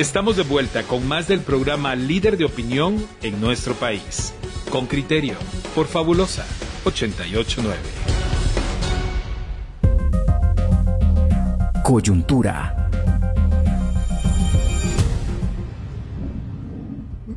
Estamos 0.00 0.38
de 0.38 0.44
vuelta 0.44 0.82
con 0.84 1.06
más 1.06 1.28
del 1.28 1.40
programa 1.40 1.94
Líder 1.94 2.38
de 2.38 2.46
Opinión 2.46 3.06
en 3.20 3.38
nuestro 3.38 3.74
país. 3.74 4.32
Con 4.70 4.86
criterio, 4.86 5.34
por 5.74 5.88
Fabulosa 5.88 6.46
889. 6.84 7.76
Coyuntura. 11.84 12.88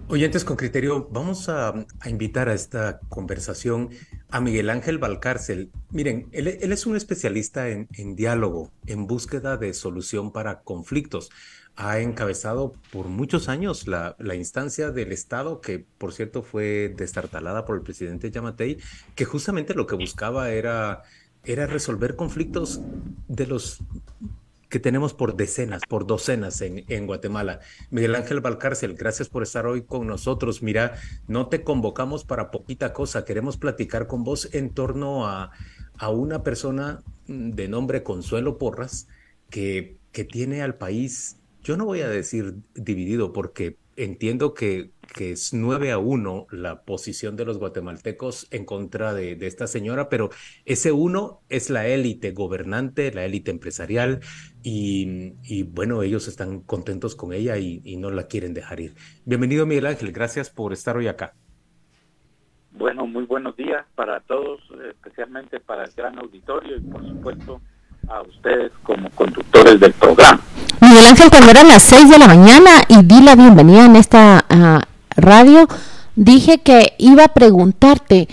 Oyentes 0.08 0.46
con 0.46 0.56
criterio, 0.56 1.10
vamos 1.12 1.50
a, 1.50 1.74
invitar 2.06 2.48
a 2.48 2.54
esta 2.54 3.02
conversación 3.10 3.90
a 4.34 4.42
Miguel 4.42 4.72
Ángel 4.72 4.98
Valcárcel. 4.98 5.70
Miren, 5.92 6.28
él, 6.32 6.48
es 6.48 6.88
un 6.88 6.96
especialista 6.96 7.70
en, 7.70 8.16
diálogo, 8.16 8.72
en 8.88 9.06
búsqueda 9.06 9.58
de 9.58 9.76
solución 9.76 10.32
para 10.32 10.62
conflictos. 10.62 11.30
Ha 11.76 12.00
encabezado 12.00 12.74
por 12.92 13.10
muchos 13.10 13.48
años 13.48 13.88
la, 13.88 14.16
instancia 14.34 14.90
del 14.90 15.12
Estado, 15.12 15.62
que 15.62 15.86
por 16.00 16.14
cierto 16.14 16.42
fue 16.42 16.92
destartalada 16.98 17.64
por 17.64 17.76
el 17.76 17.84
presidente 17.84 18.32
Yamatei, 18.32 18.80
que 19.14 19.26
justamente 19.26 19.76
lo 19.76 19.86
que 19.86 19.96
buscaba 19.96 20.50
era 20.50 21.04
resolver 21.46 22.16
conflictos 22.16 22.82
de 23.28 23.46
los 23.46 23.84
que 24.74 24.80
tenemos 24.80 25.14
por 25.14 25.36
decenas, 25.36 25.84
por 25.88 26.08
docenas 26.08 26.60
en, 26.62 26.84
en, 26.88 27.06
Guatemala. 27.06 27.60
Miguel 27.92 28.16
Ángel 28.16 28.42
Valcárcel, 28.42 28.96
gracias 28.96 29.30
por 29.30 29.44
estar 29.44 29.68
hoy 29.68 29.84
con 29.84 30.08
nosotros. 30.08 30.64
Mira, 30.64 30.96
no 31.28 31.46
te 31.48 31.64
convocamos 31.64 32.26
para 32.26 32.50
poquita 32.50 32.92
cosa, 32.92 33.24
queremos 33.24 33.58
platicar 33.58 34.08
con 34.08 34.24
vos 34.24 34.50
en 34.52 34.72
torno 34.72 35.28
a, 35.28 35.52
a 36.00 36.10
una 36.10 36.42
persona 36.42 37.04
de 37.28 37.68
nombre 37.68 38.02
Consuelo 38.02 38.58
Porras 38.58 39.08
que, 39.52 40.00
que 40.12 40.24
tiene 40.24 40.64
al 40.64 40.74
país, 40.74 41.38
yo 41.62 41.78
no 41.78 41.86
voy 41.86 42.02
a 42.02 42.10
decir 42.10 42.56
dividido 42.74 43.32
porque 43.32 43.78
entiendo 43.96 44.54
que, 44.54 44.92
que, 45.16 45.32
es 45.32 45.54
9 45.54 45.92
a 45.92 45.98
1 45.98 46.48
la 46.52 46.84
posición 46.84 47.36
de 47.36 47.46
los 47.46 47.58
guatemaltecos 47.58 48.48
en 48.52 48.66
contra 48.66 49.14
de, 49.14 49.38
esta 49.42 49.68
señora, 49.68 50.10
pero 50.10 50.30
ese 50.66 50.92
uno 50.92 51.42
es 51.50 51.70
la 51.70 51.88
élite 51.88 52.32
gobernante, 52.32 53.12
la 53.14 53.26
élite 53.26 53.52
empresarial, 53.52 54.20
y, 54.64 55.34
y, 55.44 55.64
bueno, 55.64 56.04
ellos 56.04 56.28
están 56.28 56.62
contentos 56.62 57.16
con 57.16 57.34
ella 57.34 57.58
y, 57.58 57.82
y, 57.84 57.98
no 57.98 58.10
la 58.12 58.28
quieren 58.28 58.54
dejar 58.54 58.80
ir. 58.80 58.94
Bienvenido 59.26 59.66
Miguel 59.66 59.88
Ángel, 59.88 60.12
gracias 60.12 60.50
por 60.50 60.74
estar 60.74 60.96
hoy 60.96 61.08
acá. 61.08 61.34
Bueno, 62.72 63.06
muy 63.06 63.26
buenos 63.26 63.56
días 63.56 63.86
para 63.96 64.20
todos, 64.22 64.62
especialmente 64.90 65.60
para 65.60 65.84
el 65.84 65.92
gran 65.92 66.18
auditorio 66.18 66.78
y 66.78 66.82
por 66.82 67.08
supuesto 67.08 67.62
a 68.08 68.22
ustedes 68.22 68.72
como 68.84 69.10
conductores 69.12 69.80
del 69.80 69.94
programa. 69.94 70.42
Miguel 70.94 71.10
Ángel, 71.10 71.32
cuando 71.32 71.50
eran 71.50 71.68
las 71.68 71.82
6 71.82 72.08
de 72.08 72.20
la 72.20 72.28
mañana 72.28 72.70
y 72.88 73.02
di 73.02 73.20
la 73.22 73.36
bienvenida 73.36 73.84
en 73.84 73.96
esta 73.96 74.46
uh, 74.48 75.20
radio, 75.20 75.68
dije 76.16 76.60
que 76.60 76.94
iba 77.00 77.24
a 77.24 77.34
preguntarte, 77.34 78.28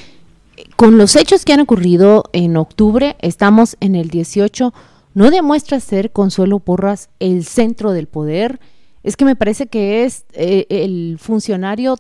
con 0.77 0.99
los 0.99 1.17
hechos 1.17 1.47
que 1.47 1.55
han 1.55 1.61
ocurrido 1.61 2.25
en 2.35 2.59
octubre, 2.59 3.17
estamos 3.21 3.79
en 3.81 3.95
el 3.95 4.11
18, 4.11 4.75
¿no 5.15 5.31
demuestra 5.31 5.81
ser 5.81 6.13
Consuelo 6.13 6.59
Porras 6.59 7.09
el 7.19 7.47
centro 7.47 7.93
del 7.93 8.09
poder? 8.09 8.61
Es 9.05 9.17
que 9.17 9.25
me 9.25 9.37
parece 9.37 9.69
que 9.69 10.05
es 10.05 10.27
eh, 10.35 10.67
el 10.69 11.17
funcionario 11.19 11.97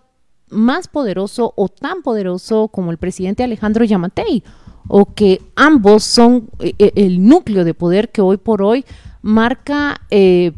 más 0.51 0.89
poderoso 0.89 1.55
o 1.57 1.71
tan 1.71 2.03
poderoso 2.03 2.69
como 2.69 2.91
el 2.91 2.99
presidente 2.99 3.43
Alejandro 3.43 3.87
Yamatei 3.87 4.45
o 4.89 5.15
que 5.15 5.41
ambos 5.57 6.05
son 6.05 6.51
eh, 6.59 6.75
eh, 6.79 6.93
el 6.97 7.27
núcleo 7.27 7.65
de 7.65 7.73
poder 7.73 8.11
que 8.11 8.21
hoy 8.21 8.37
por 8.37 8.61
hoy 8.61 8.85
marca 9.23 10.01
eh, 10.11 10.53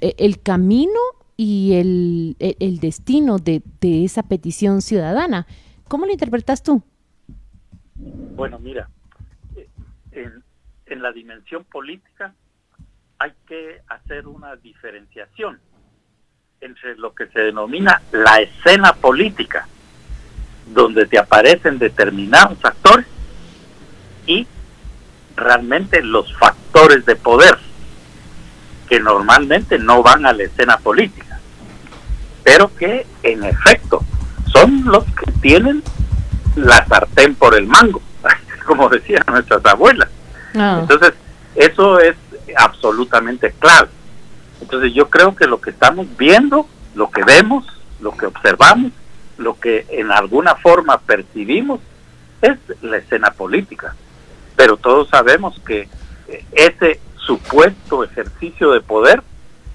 el 0.00 0.40
camino 0.40 1.00
y 1.36 1.74
el, 1.74 2.36
el 2.38 2.78
destino 2.78 3.38
de, 3.38 3.62
de, 3.80 4.04
esa 4.04 4.22
petición 4.22 4.82
ciudadana. 4.82 5.46
¿Cómo 5.88 6.06
lo 6.06 6.12
interpretas 6.12 6.62
tú? 6.62 6.82
Bueno, 7.96 8.58
mira, 8.58 8.88
en, 10.12 10.42
en 10.86 11.02
la 11.02 11.12
dimensión 11.12 11.64
política 11.64 12.34
hay 13.18 13.32
que 13.46 13.80
hacer 13.88 14.26
una 14.26 14.56
diferenciación 14.56 15.60
entre 16.60 16.96
lo 16.96 17.14
que 17.14 17.26
se 17.28 17.40
denomina 17.40 18.00
la 18.12 18.40
escena 18.40 18.92
política, 18.94 19.68
donde 20.72 21.06
te 21.06 21.18
aparecen 21.18 21.78
determinados 21.78 22.64
actores, 22.64 23.06
y 24.26 24.46
realmente 25.36 26.02
los 26.02 26.34
factores 26.38 27.04
de 27.04 27.16
poder 27.16 27.58
que 28.88 29.00
normalmente 29.00 29.78
no 29.78 30.02
van 30.02 30.26
a 30.26 30.32
la 30.32 30.44
escena 30.44 30.76
política, 30.78 31.40
pero 32.42 32.74
que 32.74 33.06
en 33.22 33.44
efecto 33.44 34.02
son 34.52 34.84
los 34.84 35.04
que 35.04 35.30
tienen 35.40 35.82
la 36.56 36.84
sartén 36.86 37.34
por 37.34 37.56
el 37.56 37.66
mango, 37.66 38.02
como 38.66 38.88
decían 38.88 39.24
nuestras 39.26 39.64
abuelas. 39.64 40.08
Ah. 40.54 40.78
Entonces, 40.80 41.14
eso 41.54 41.98
es 42.00 42.16
absolutamente 42.56 43.52
clave. 43.58 43.88
Entonces, 44.60 44.92
yo 44.94 45.10
creo 45.10 45.34
que 45.34 45.46
lo 45.46 45.60
que 45.60 45.70
estamos 45.70 46.06
viendo, 46.16 46.68
lo 46.94 47.10
que 47.10 47.24
vemos, 47.24 47.66
lo 48.00 48.16
que 48.16 48.26
observamos, 48.26 48.92
lo 49.36 49.58
que 49.58 49.86
en 49.90 50.12
alguna 50.12 50.54
forma 50.54 50.98
percibimos, 50.98 51.80
es 52.40 52.58
la 52.82 52.98
escena 52.98 53.30
política 53.30 53.94
pero 54.56 54.76
todos 54.76 55.08
sabemos 55.08 55.60
que 55.66 55.88
eh, 56.28 56.44
ese 56.52 57.00
supuesto 57.24 58.04
ejercicio 58.04 58.72
de 58.72 58.80
poder 58.80 59.22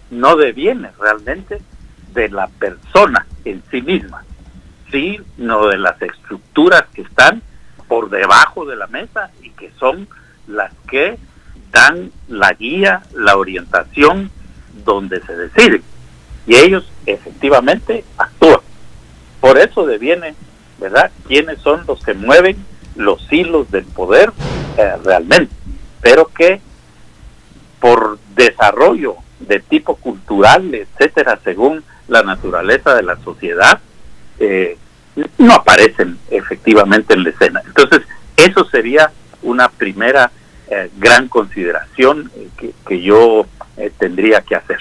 no 0.09 0.35
deviene 0.35 0.91
realmente 0.99 1.61
de 2.13 2.29
la 2.29 2.47
persona 2.47 3.25
en 3.45 3.63
sí 3.69 3.81
misma, 3.81 4.23
sino 4.91 5.67
de 5.67 5.77
las 5.77 6.01
estructuras 6.01 6.83
que 6.93 7.03
están 7.03 7.41
por 7.87 8.09
debajo 8.09 8.65
de 8.65 8.75
la 8.75 8.87
mesa 8.87 9.31
y 9.41 9.51
que 9.51 9.71
son 9.79 10.07
las 10.47 10.73
que 10.89 11.17
dan 11.71 12.11
la 12.27 12.53
guía, 12.53 13.03
la 13.13 13.37
orientación 13.37 14.31
donde 14.83 15.21
se 15.21 15.35
decide. 15.35 15.81
Y 16.47 16.55
ellos 16.55 16.91
efectivamente 17.05 18.03
actúan. 18.17 18.61
Por 19.39 19.57
eso 19.57 19.85
deviene, 19.85 20.35
¿verdad?, 20.79 21.11
quiénes 21.27 21.59
son 21.59 21.85
los 21.87 22.03
que 22.03 22.13
mueven 22.13 22.57
los 22.95 23.31
hilos 23.31 23.69
del 23.71 23.85
poder 23.85 24.31
eh, 24.77 24.95
realmente, 25.03 25.53
pero 26.01 26.25
que 26.25 26.61
por 27.79 28.19
desarrollo 28.35 29.15
de 29.39 29.59
tipo 29.59 29.95
cultural, 29.95 30.73
etcétera, 30.73 31.39
según 31.43 31.83
la 32.07 32.23
naturaleza 32.23 32.95
de 32.95 33.03
la 33.03 33.17
sociedad, 33.23 33.79
eh, 34.39 34.77
no 35.37 35.53
aparecen 35.53 36.17
efectivamente 36.29 37.13
en 37.13 37.23
la 37.23 37.29
escena. 37.29 37.61
Entonces, 37.65 38.01
eso 38.37 38.65
sería 38.65 39.11
una 39.41 39.69
primera 39.69 40.31
eh, 40.69 40.89
gran 40.97 41.27
consideración 41.27 42.31
que, 42.57 42.73
que, 42.87 43.01
yo 43.01 43.45
tendría 43.97 44.41
que 44.41 44.55
hacer. 44.55 44.79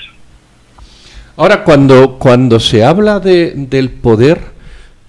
Ahora, 1.36 1.62
cuando, 1.62 2.18
cuando 2.18 2.58
se 2.58 2.84
habla 2.84 3.20
de, 3.20 3.52
del 3.54 3.90
poder, 3.90 4.40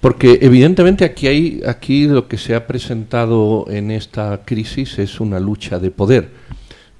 porque 0.00 0.38
evidentemente 0.42 1.04
aquí 1.04 1.26
hay 1.26 1.60
aquí 1.66 2.06
lo 2.06 2.28
que 2.28 2.38
se 2.38 2.54
ha 2.54 2.66
presentado 2.66 3.66
en 3.68 3.90
esta 3.90 4.42
crisis 4.44 4.98
es 4.98 5.20
una 5.20 5.40
lucha 5.40 5.78
de 5.78 5.90
poder. 5.90 6.30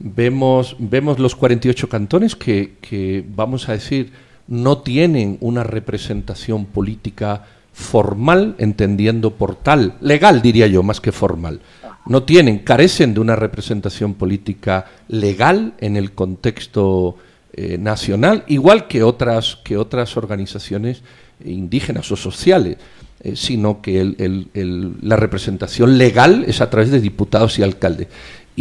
Vemos 0.00 0.76
vemos 0.78 1.18
los 1.18 1.36
48 1.36 1.88
cantones 1.88 2.34
que, 2.34 2.76
que 2.80 3.24
vamos 3.28 3.68
a 3.68 3.72
decir 3.72 4.12
no 4.48 4.78
tienen 4.78 5.38
una 5.40 5.62
representación 5.62 6.66
política 6.66 7.44
formal, 7.72 8.56
entendiendo 8.58 9.36
por 9.36 9.54
tal, 9.54 9.94
legal 10.00 10.42
diría 10.42 10.66
yo, 10.66 10.82
más 10.82 11.00
que 11.00 11.12
formal. 11.12 11.60
No 12.06 12.24
tienen, 12.24 12.58
carecen 12.58 13.14
de 13.14 13.20
una 13.20 13.36
representación 13.36 14.14
política 14.14 14.86
legal 15.08 15.74
en 15.78 15.96
el 15.96 16.12
contexto 16.12 17.16
eh, 17.52 17.78
nacional, 17.78 18.44
igual 18.48 18.88
que 18.88 19.02
otras, 19.02 19.58
que 19.64 19.76
otras 19.76 20.16
organizaciones 20.16 21.02
indígenas 21.44 22.10
o 22.10 22.16
sociales, 22.16 22.76
eh, 23.22 23.36
sino 23.36 23.82
que 23.82 24.00
el, 24.00 24.96
la 25.02 25.16
representación 25.16 25.98
legal 25.98 26.44
es 26.46 26.60
a 26.60 26.70
través 26.70 26.90
de 26.90 27.00
diputados 27.00 27.58
y 27.58 27.62
alcaldes. 27.62 28.08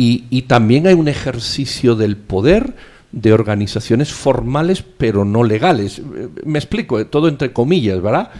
Y, 0.02 0.44
también 0.44 0.88
hay 0.88 0.94
un 0.94 1.10
ejercicio 1.10 1.96
del 1.96 2.16
poder 2.16 2.76
de 3.12 3.34
organizaciones 3.34 4.14
formales 4.14 4.84
pero 4.98 5.26
no 5.26 5.44
legales. 5.44 6.00
Eh, 6.00 6.30
me 6.46 6.58
explico, 6.58 7.00
eh, 7.00 7.06
todo 7.06 7.28
entre 7.28 7.52
comillas, 7.52 8.02
¿verdad? 8.02 8.32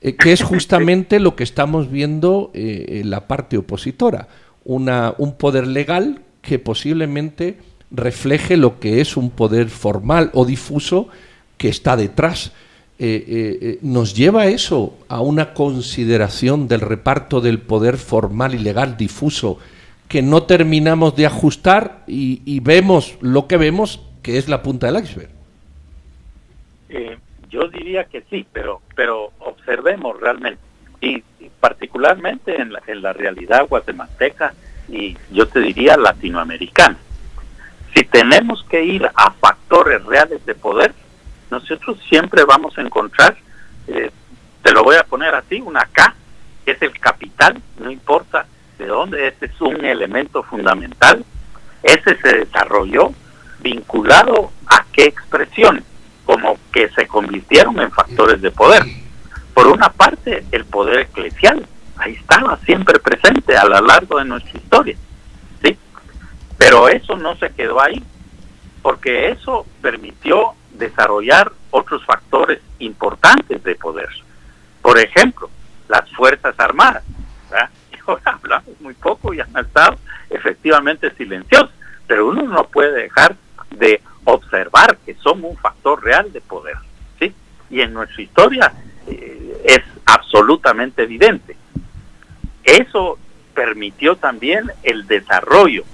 que 0.00 0.32
es 0.32 0.42
justamente 0.44 1.18
lo 1.18 1.34
que 1.34 1.42
estamos 1.42 1.90
viendo 1.90 2.52
en 2.54 3.10
la 3.10 3.26
parte 3.26 3.58
opositora. 3.58 4.28
Una, 4.64 5.14
un 5.18 5.34
poder 5.34 5.66
legal 5.66 6.20
que 6.40 6.60
posiblemente 6.60 7.58
refleje 7.90 8.56
lo 8.56 8.80
que 8.80 9.00
es 9.00 9.16
un 9.16 9.30
poder 9.30 9.68
formal 9.68 10.30
o 10.34 10.44
difuso 10.44 11.08
que 11.56 11.68
está 11.68 11.96
detrás. 11.96 12.52
Eh, 12.98 13.24
eh, 13.28 13.58
eh, 13.60 13.78
nos 13.82 14.14
lleva 14.14 14.46
eso 14.46 14.96
a 15.08 15.20
una 15.20 15.54
consideración 15.54 16.66
del 16.66 16.80
reparto 16.80 17.40
del 17.40 17.60
poder 17.60 17.96
formal 17.96 18.54
y 18.54 18.58
legal 18.58 18.96
difuso 18.96 19.58
que 20.08 20.22
no 20.22 20.44
terminamos 20.44 21.14
de 21.16 21.26
ajustar 21.26 22.02
y, 22.06 22.60
vemos 22.60 23.18
lo 23.20 23.46
que 23.46 23.58
vemos 23.58 24.00
que 24.22 24.38
es 24.38 24.48
la 24.48 24.62
punta 24.62 24.90
del 24.90 25.04
iceberg. 25.04 25.30
Yo 27.50 27.66
diría 27.68 28.04
que 28.04 28.22
sí, 28.28 28.46
pero, 28.52 28.82
pero 28.94 29.32
observemos 29.38 30.18
realmente. 30.20 30.60
Y, 31.00 31.22
particularmente 31.60 32.60
en 32.60 32.72
la, 32.72 32.82
en 32.86 33.02
la 33.02 33.12
realidad 33.12 33.66
guatemalteca 33.68 34.54
y 34.88 35.16
yo 35.30 35.48
te 35.48 35.60
diría 35.60 35.96
latinoamericana. 35.96 36.96
Si 37.94 38.04
tenemos 38.04 38.64
que 38.64 38.84
ir 38.84 39.10
a 39.14 39.30
factores 39.32 40.04
reales 40.04 40.44
de 40.46 40.54
poder, 40.54 40.94
nosotros 41.50 41.98
siempre 42.08 42.44
vamos 42.44 42.78
a 42.78 42.82
encontrar, 42.82 43.36
eh, 43.88 44.10
te 44.62 44.72
lo 44.72 44.84
voy 44.84 44.96
a 44.96 45.02
poner 45.02 45.34
así, 45.34 45.60
una 45.60 45.84
K, 45.86 46.14
que 46.64 46.72
es 46.72 46.82
el 46.82 46.98
capital, 47.00 47.60
no 47.80 47.90
importa 47.90 48.46
de 48.78 48.86
dónde, 48.86 49.28
este 49.28 49.46
es 49.46 49.60
un 49.60 49.84
elemento 49.84 50.42
fundamental. 50.42 51.24
Ese 51.82 52.16
se 52.18 52.38
desarrolló 52.38 53.12
vinculado 53.60 54.52
a 54.66 54.84
qué 54.92 55.04
expresiones, 55.04 55.84
como 56.24 56.56
que 56.72 56.88
se 56.90 57.06
convirtieron 57.06 57.78
en 57.80 57.90
factores 57.90 58.40
de 58.40 58.50
poder. 58.50 58.82
Por 59.52 59.66
una 59.66 59.88
parte, 59.90 60.44
el 60.52 60.64
poder 60.64 61.00
eclesial, 61.00 61.66
ahí 61.96 62.14
estaba 62.14 62.56
siempre 62.58 62.98
presente 63.00 63.56
a 63.56 63.64
lo 63.64 63.80
largo 63.80 64.18
de 64.18 64.24
nuestra 64.24 64.56
historia, 64.56 64.96
¿sí? 65.62 65.76
Pero 66.56 66.88
eso 66.88 67.16
no 67.16 67.36
se 67.36 67.50
quedó 67.50 67.80
ahí, 67.80 68.02
porque 68.82 69.30
eso 69.30 69.66
permitió 69.82 70.54
desarrollar 70.72 71.52
otros 71.70 72.04
factores 72.04 72.60
importantes 72.78 73.62
de 73.64 73.74
poder. 73.74 74.08
Por 74.80 74.98
ejemplo, 74.98 75.50
las 75.88 76.08
Fuerzas 76.12 76.54
Armadas. 76.58 77.02
Ahora 78.08 78.22
hablamos 78.42 78.80
muy 78.80 78.94
poco 78.94 79.34
y 79.34 79.40
han 79.40 79.56
estado 79.56 79.96
efectivamente 80.30 81.10
silenciosos, 81.16 81.70
pero 82.06 82.28
uno 82.28 82.42
no 82.42 82.64
puede 82.64 83.02
dejar 83.02 83.36
de 83.70 84.00
observar 84.24 84.98
que 85.04 85.14
son 85.14 85.44
un 85.44 85.56
factor 85.56 86.02
real 86.02 86.32
de 86.32 86.40
poder. 86.40 86.76
¿sí? 87.18 87.32
Y 87.70 87.80
en 87.80 87.94
nuestra 87.94 88.22
historia 88.22 88.72
eh, 89.06 89.62
es 89.64 89.80
absolutamente 90.04 91.02
evidente. 91.02 91.56
Eso 92.64 93.18
permitió 93.54 94.16
también 94.16 94.70
el 94.82 95.06
desarrollo 95.06 95.84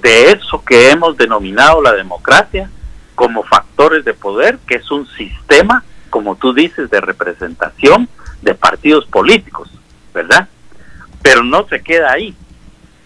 de 0.00 0.32
eso 0.32 0.64
que 0.64 0.90
hemos 0.90 1.16
denominado 1.16 1.82
la 1.82 1.92
democracia 1.92 2.70
como 3.14 3.42
factores 3.42 4.04
de 4.04 4.14
poder, 4.14 4.58
que 4.66 4.76
es 4.76 4.90
un 4.90 5.06
sistema, 5.06 5.84
como 6.08 6.36
tú 6.36 6.54
dices, 6.54 6.90
de 6.90 7.00
representación 7.00 8.08
de 8.40 8.54
partidos 8.54 9.04
políticos, 9.06 9.70
¿verdad? 10.14 10.48
Pero 11.22 11.42
no 11.42 11.66
se 11.68 11.82
queda 11.82 12.12
ahí. 12.12 12.34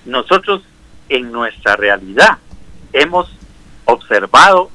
Nosotros 0.05 0.63
en 1.09 1.33
nuestra 1.33 1.77
realidad 1.77 2.39
hemos 2.93 3.31
observado 3.85 4.71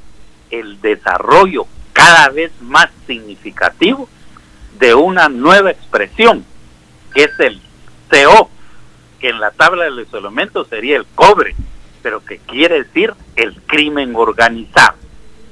el 0.51 0.81
desarrollo 0.81 1.65
cada 1.93 2.29
vez 2.29 2.51
más 2.61 2.89
significativo 3.07 4.09
de 4.79 4.93
una 4.93 5.29
nueva 5.29 5.71
expresión, 5.71 6.45
que 7.13 7.23
es 7.23 7.39
el 7.39 7.61
CO, 8.09 8.49
que 9.19 9.29
en 9.29 9.39
la 9.39 9.51
tabla 9.51 9.85
de 9.85 9.91
los 9.91 10.13
elementos 10.13 10.67
sería 10.67 10.97
el 10.97 11.05
cobre, 11.15 11.55
pero 12.01 12.23
que 12.23 12.37
quiere 12.37 12.83
decir 12.83 13.13
el 13.35 13.61
crimen 13.63 14.15
organizado. 14.15 14.97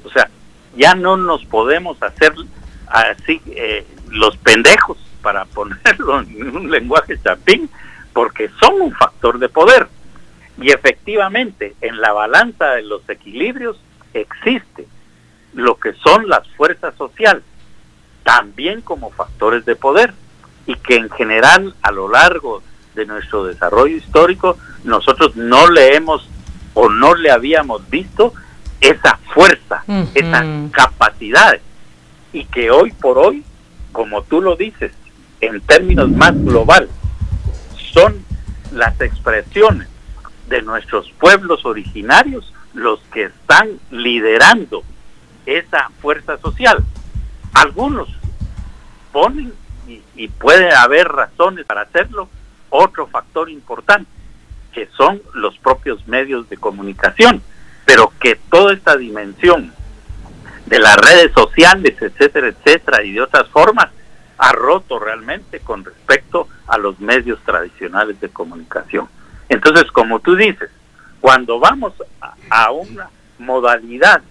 O 0.04 0.10
sea, 0.10 0.30
ya 0.76 0.94
no 0.94 1.16
nos 1.16 1.44
podemos 1.44 2.02
hacer 2.02 2.32
así 2.86 3.40
eh, 3.46 3.86
los 4.08 4.36
pendejos, 4.38 4.96
para 5.22 5.44
ponerlo 5.44 6.20
en 6.20 6.56
un 6.56 6.70
lenguaje 6.70 7.18
chapín, 7.22 7.68
porque 8.12 8.50
son 8.60 8.80
un 8.80 8.92
factor 8.92 9.38
de 9.38 9.48
poder. 9.48 9.88
Y 10.60 10.70
efectivamente, 10.70 11.74
en 11.80 12.00
la 12.00 12.12
balanza 12.12 12.70
de 12.70 12.82
los 12.82 13.08
equilibrios 13.08 13.80
existe 14.12 14.86
lo 15.54 15.76
que 15.76 15.92
son 15.94 16.28
las 16.28 16.46
fuerzas 16.56 16.94
sociales, 16.96 17.42
también 18.24 18.80
como 18.80 19.10
factores 19.10 19.64
de 19.64 19.76
poder, 19.76 20.12
y 20.66 20.74
que 20.74 20.96
en 20.96 21.10
general 21.10 21.74
a 21.82 21.92
lo 21.92 22.08
largo 22.08 22.62
de 22.94 23.06
nuestro 23.06 23.44
desarrollo 23.44 23.96
histórico 23.96 24.58
nosotros 24.84 25.36
no 25.36 25.70
le 25.70 25.94
hemos 25.94 26.28
o 26.74 26.88
no 26.88 27.14
le 27.14 27.30
habíamos 27.30 27.88
visto 27.88 28.32
esa 28.80 29.18
fuerza, 29.32 29.82
esas 30.14 30.70
capacidades, 30.72 31.62
y 32.32 32.44
que 32.44 32.70
hoy 32.70 32.92
por 32.92 33.18
hoy, 33.18 33.44
como 33.92 34.22
tú 34.22 34.40
lo 34.40 34.56
dices, 34.56 34.92
en 35.40 35.60
términos 35.60 36.10
más 36.10 36.32
global, 36.44 36.88
son 37.92 38.24
las 38.72 39.00
expresiones 39.00 39.88
de 40.48 40.62
nuestros 40.62 41.10
pueblos 41.12 41.64
originarios 41.64 42.52
los 42.74 43.00
que 43.12 43.24
están 43.24 43.78
liderando 43.90 44.82
esa 45.46 45.90
fuerza 46.00 46.38
social. 46.38 46.84
Algunos 47.54 48.08
ponen, 49.12 49.52
y, 49.86 50.02
y, 50.16 50.28
puede 50.28 50.72
haber 50.74 51.08
razones 51.08 51.64
para 51.64 51.82
hacerlo, 51.82 52.28
otro 52.70 53.06
factor 53.06 53.48
importante, 53.48 54.10
que 54.72 54.88
son 54.96 55.22
los 55.34 55.56
propios 55.58 56.06
medios 56.06 56.48
de 56.50 56.58
comunicación, 56.58 57.42
pero 57.86 58.12
que 58.20 58.36
toda 58.50 58.74
esta 58.74 58.96
dimensión 58.96 59.72
de 60.66 60.78
las 60.78 60.96
redes 60.98 61.32
sociales, 61.32 61.96
etcétera, 62.00 62.48
etcétera, 62.48 63.02
y 63.02 63.12
de 63.12 63.22
otras 63.22 63.48
formas, 63.48 63.88
ha 64.38 64.52
roto 64.52 64.98
realmente 64.98 65.60
con 65.60 65.84
respecto 65.84 66.48
a 66.66 66.78
los 66.78 66.98
medios 67.00 67.40
tradicionales 67.44 68.20
de 68.20 68.28
comunicación. 68.28 69.08
Entonces, 69.48 69.90
como 69.90 70.20
tú 70.20 70.36
dices, 70.36 70.70
cuando 71.20 71.58
vamos 71.58 71.92
a, 72.50 72.70
una 72.70 73.10
modalidad 73.38 74.22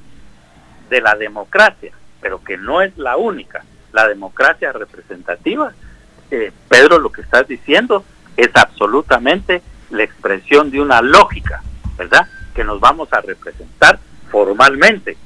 de 0.89 1.01
la 1.01 1.15
democracia, 1.15 1.91
pero 2.21 2.43
que 2.43 2.57
no 2.57 2.81
es 2.81 2.97
la 2.97 3.17
única, 3.17 3.63
la 3.91 4.07
democracia 4.07 4.71
representativa, 4.71 5.73
eh, 6.31 6.51
Pedro, 6.69 6.99
lo 6.99 7.11
que 7.11 7.21
estás 7.21 7.47
diciendo 7.47 8.03
es 8.37 8.49
absolutamente 8.55 9.61
la 9.89 10.03
expresión 10.03 10.71
de 10.71 10.81
una 10.81 11.01
lógica, 11.01 11.61
¿verdad? 11.97 12.27
Que 12.53 12.63
nos 12.63 12.79
vamos 12.79 13.11
a 13.11 13.21
representar 13.21 13.99
formalmente. 14.29 15.17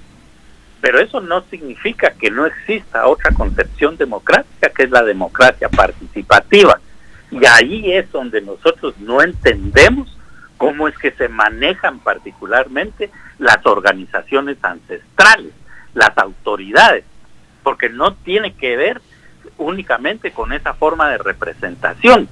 Pero 0.82 1.00
eso 1.00 1.22
no 1.22 1.44
significa 1.44 2.12
que 2.12 2.32
no 2.32 2.46
exista 2.46 3.08
otra 3.08 3.32
concepción 3.32 3.98
democrática, 3.98 4.70
que 4.70 4.84
es 4.84 4.90
la 4.90 5.04
democracia 5.04 5.70
participativa. 5.70 6.80
Y 7.30 7.46
ahí 7.46 7.94
es 7.94 8.12
donde 8.12 8.42
nosotros 8.42 8.96
no 9.00 9.22
entendemos 9.22 10.18
cómo 10.58 10.88
es 10.88 10.98
que 10.98 11.12
se 11.12 11.30
manejan 11.30 12.00
particularmente 12.00 13.10
las 13.38 13.66
organizaciones 13.66 14.58
ancestrales, 14.62 15.54
las 15.94 16.18
autoridades, 16.18 17.04
porque 17.64 17.90
no 17.90 18.16
tiene 18.16 18.54
que 18.54 18.76
ver 18.76 19.02
únicamente 19.58 20.32
con 20.32 20.52
esa 20.54 20.74
forma 20.74 21.10
de 21.10 21.18
representación. 21.20 22.28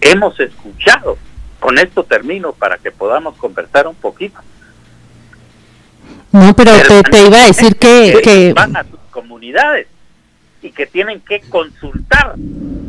Hemos 0.00 0.38
escuchado, 0.40 1.18
con 1.58 1.78
esto 1.78 2.04
termino 2.04 2.52
para 2.52 2.78
que 2.78 2.90
podamos 2.90 3.36
conversar 3.36 3.86
un 3.86 3.96
poquito. 3.96 4.38
No, 6.32 6.54
pero 6.54 6.72
te, 7.10 7.26
iba 7.26 7.42
a 7.42 7.46
decir 7.46 7.76
que, 7.76 8.20
que... 8.22 8.52
Van 8.52 8.76
a 8.76 8.84
sus 8.84 9.00
comunidades 9.10 9.86
y 10.60 10.70
que 10.70 10.86
tienen 10.86 11.20
que 11.20 11.40
consultar 11.40 12.34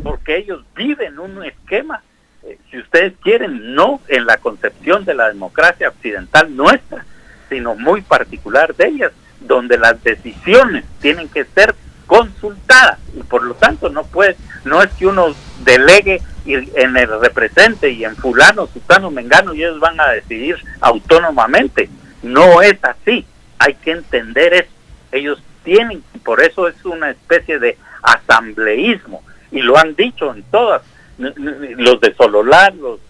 porque 0.02 0.36
ellos 0.38 0.64
viven 0.74 1.18
un 1.18 1.44
esquema, 1.44 2.02
eh, 2.42 2.58
si 2.70 2.78
ustedes 2.78 3.14
quieren, 3.22 3.74
no 3.74 4.00
en 4.08 4.26
la 4.26 4.38
concepción 4.38 5.04
de 5.04 5.14
la 5.14 5.28
democracia 5.28 5.88
occidental 5.88 6.54
nuestra, 6.54 7.04
sino 7.48 7.74
muy 7.74 8.00
particular 8.02 8.74
de 8.74 8.88
ellas, 8.88 9.12
donde 9.40 9.78
las 9.78 10.02
decisiones 10.02 10.84
tienen 11.00 11.28
que 11.28 11.44
ser 11.44 11.74
consultadas 12.06 12.98
y 13.16 13.22
por 13.22 13.42
lo 13.44 13.54
tanto 13.54 13.88
no 13.88 14.04
puede, 14.04 14.36
no 14.64 14.82
es 14.82 14.90
que 14.94 15.06
uno 15.06 15.34
delegue 15.64 16.20
en 16.46 16.96
el 16.96 17.20
represente 17.20 17.90
y 17.90 18.04
en 18.04 18.16
fulano, 18.16 18.66
sutano, 18.66 19.10
mengano 19.10 19.54
y 19.54 19.62
ellos 19.62 19.78
van 19.78 20.00
a 20.00 20.08
decidir 20.08 20.56
autónomamente. 20.80 21.88
No 22.22 22.62
es 22.62 22.82
así, 22.82 23.26
hay 23.58 23.74
que 23.74 23.92
entender 23.92 24.54
eso. 24.54 24.70
Ellos 25.12 25.42
tienen, 25.64 26.02
por 26.24 26.42
eso 26.42 26.68
es 26.68 26.84
una 26.84 27.10
especie 27.10 27.58
de 27.58 27.76
asambleísmo, 28.02 29.22
y 29.50 29.60
lo 29.60 29.76
han 29.76 29.94
dicho 29.94 30.32
en 30.34 30.42
todas, 30.44 30.82
los 31.18 32.00
de 32.00 32.14
Sololá, 32.14 32.70
los 32.70 33.00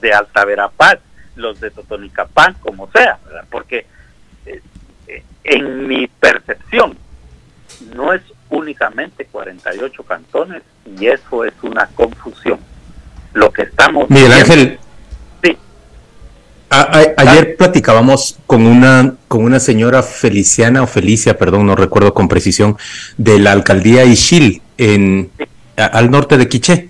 de, 0.00 0.12
Alta 0.12 0.44
Verapaz, 0.44 0.98
los 1.36 1.60
de 1.60 1.70
Totonicapán, 1.70 2.54
como 2.60 2.90
sea, 2.92 3.18
porque 3.50 3.86
eh, 4.46 4.60
eh, 5.08 5.22
en 5.42 5.88
mi 5.88 6.06
percepción 6.06 6.96
no 7.94 8.12
es 8.12 8.22
únicamente 8.50 9.26
48 9.26 10.02
cantones 10.04 10.62
y 10.98 11.06
eso 11.06 11.44
es 11.44 11.54
una 11.62 11.86
confusión. 11.88 12.60
Lo 13.32 13.52
que 13.52 13.62
estamos... 13.62 14.08
Miguel 14.10 14.32
Ángel, 14.32 14.78
ayer 17.16 17.56
platicábamos 17.56 18.38
con 18.46 18.66
una, 18.66 19.14
con 19.28 19.44
una 19.44 19.60
señora 19.60 20.02
Feliciana 20.02 20.82
o 20.82 20.86
Felicia, 20.86 21.38
perdón, 21.38 21.66
no 21.66 21.76
recuerdo 21.76 22.14
con 22.14 22.28
precisión, 22.28 22.76
de 23.16 23.38
la 23.38 23.52
alcaldía 23.52 24.04
Ishil, 24.04 24.62
en, 24.78 25.30
al 25.76 26.10
norte 26.10 26.36
de 26.36 26.48
Quiché. 26.48 26.88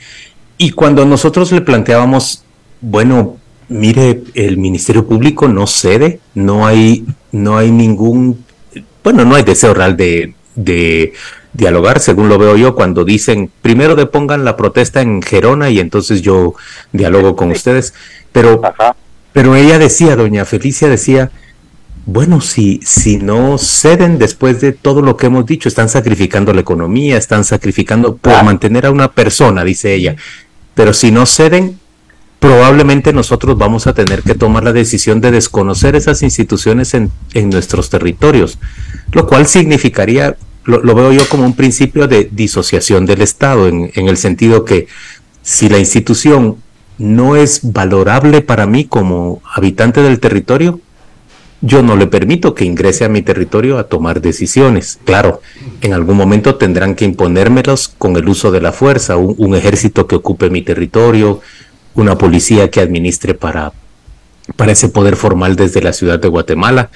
Y 0.59 0.71
cuando 0.71 1.05
nosotros 1.05 1.53
le 1.53 1.61
planteábamos, 1.61 2.45
bueno, 2.81 3.37
mire, 3.69 4.23
el 4.35 4.57
Ministerio 4.57 5.07
Público 5.07 5.49
no 5.49 5.67
cede, 5.67 6.21
no 6.35 6.67
hay, 6.67 7.05
no 7.33 7.59
hay 7.59 7.71
ningún, 7.71 8.45
bueno, 9.03 9.25
no 9.25 9.35
hay 9.35 9.43
deseo 9.43 9.75
real 9.75 9.97
de, 9.97 10.35
de 10.55 11.13
dialogar, 11.53 12.01
según 12.01 12.29
lo 12.29 12.39
veo 12.39 12.57
yo, 12.57 12.75
cuando 12.75 13.05
dicen 13.05 13.51
primero 13.63 13.95
depongan 13.95 14.45
la 14.45 14.57
protesta 14.57 15.01
en 15.01 15.23
Gerona 15.23 15.71
y 15.71 15.79
entonces 15.81 16.21
yo 16.23 16.55
dialogo 16.93 17.37
con 17.37 17.51
ustedes. 17.51 17.95
Pero, 18.33 18.61
pero 19.35 19.57
ella 19.57 19.81
decía, 19.81 20.15
doña 20.15 20.45
Felicia 20.45 20.89
decía, 20.89 21.33
bueno, 22.07 22.41
si, 22.41 22.79
si 22.85 23.17
no 23.17 23.59
ceden 23.59 24.17
después 24.17 24.61
de 24.61 24.71
todo 24.71 25.03
lo 25.03 25.17
que 25.17 25.27
hemos 25.27 25.45
dicho, 25.45 25.69
están 25.69 25.89
sacrificando 25.89 26.55
la 26.55 26.61
economía, 26.61 27.19
están 27.19 27.43
sacrificando 27.43 28.15
por 28.17 28.45
mantener 28.45 28.87
a 28.87 28.93
una 28.93 29.11
persona, 29.11 29.65
dice 29.65 29.93
ella. 29.93 30.15
Pero 30.77 30.95
si 30.95 31.11
no 31.11 31.27
ceden, 31.27 31.81
probablemente 32.39 33.13
nosotros 33.13 33.59
vamos 33.59 33.89
a 33.89 33.93
tener 33.93 34.23
que 34.23 34.37
tomar 34.37 34.63
la 34.63 34.73
decisión 34.73 35.21
de 35.21 35.33
desconocer 35.33 35.97
esas 35.97 36.23
instituciones 36.23 36.95
en, 36.95 37.11
en 37.33 37.51
nuestros 37.51 37.91
territorios, 37.91 38.61
lo 39.11 39.27
cual 39.27 39.49
significaría, 39.49 40.37
lo, 40.65 40.95
veo 40.95 41.11
yo 41.11 41.29
como 41.29 41.45
un 41.45 41.57
principio 41.57 42.07
de 42.07 42.29
disociación 42.31 43.05
del 43.05 43.21
Estado, 43.21 43.67
en, 43.67 43.91
en 43.97 44.07
el 44.07 44.17
sentido 44.17 44.65
que 44.65 44.87
si 45.43 45.69
la 45.69 45.79
institución 45.79 46.59
no 46.99 47.37
es 47.37 47.61
valorable 47.73 48.41
para 48.41 48.67
mí 48.67 48.85
como 48.85 49.43
habitante 49.55 50.03
del 50.03 50.21
territorio, 50.21 50.81
yo 51.61 51.83
no 51.83 51.97
le 51.97 52.07
permito 52.07 52.55
que 52.55 52.67
ingrese 52.67 53.07
a 53.07 53.09
mi 53.09 53.23
territorio 53.23 53.79
a 53.79 53.85
tomar 53.85 54.21
decisiones. 54.21 54.99
Claro, 55.05 55.41
en 55.81 55.95
algún 55.95 56.17
momento 56.17 56.57
tendrán 56.57 56.95
que 56.95 57.07
imponérmelos 57.07 57.89
con 57.89 58.17
el 58.17 58.29
uso 58.29 58.51
de 58.51 58.61
la 58.61 58.71
fuerza, 58.71 59.17
un, 59.17 59.55
ejército 59.55 60.07
que 60.07 60.17
ocupe 60.17 60.51
mi 60.51 60.61
territorio, 60.61 61.41
una 61.95 62.19
policía 62.19 62.71
que 62.71 62.81
administre 62.81 63.33
para, 63.33 63.73
para 64.57 64.73
ese 64.73 64.91
poder 64.91 65.17
formal 65.17 65.57
desde 65.57 65.81
la 65.81 65.95
ciudad 65.95 66.19
de 66.19 66.29
Guatemala. 66.29 66.91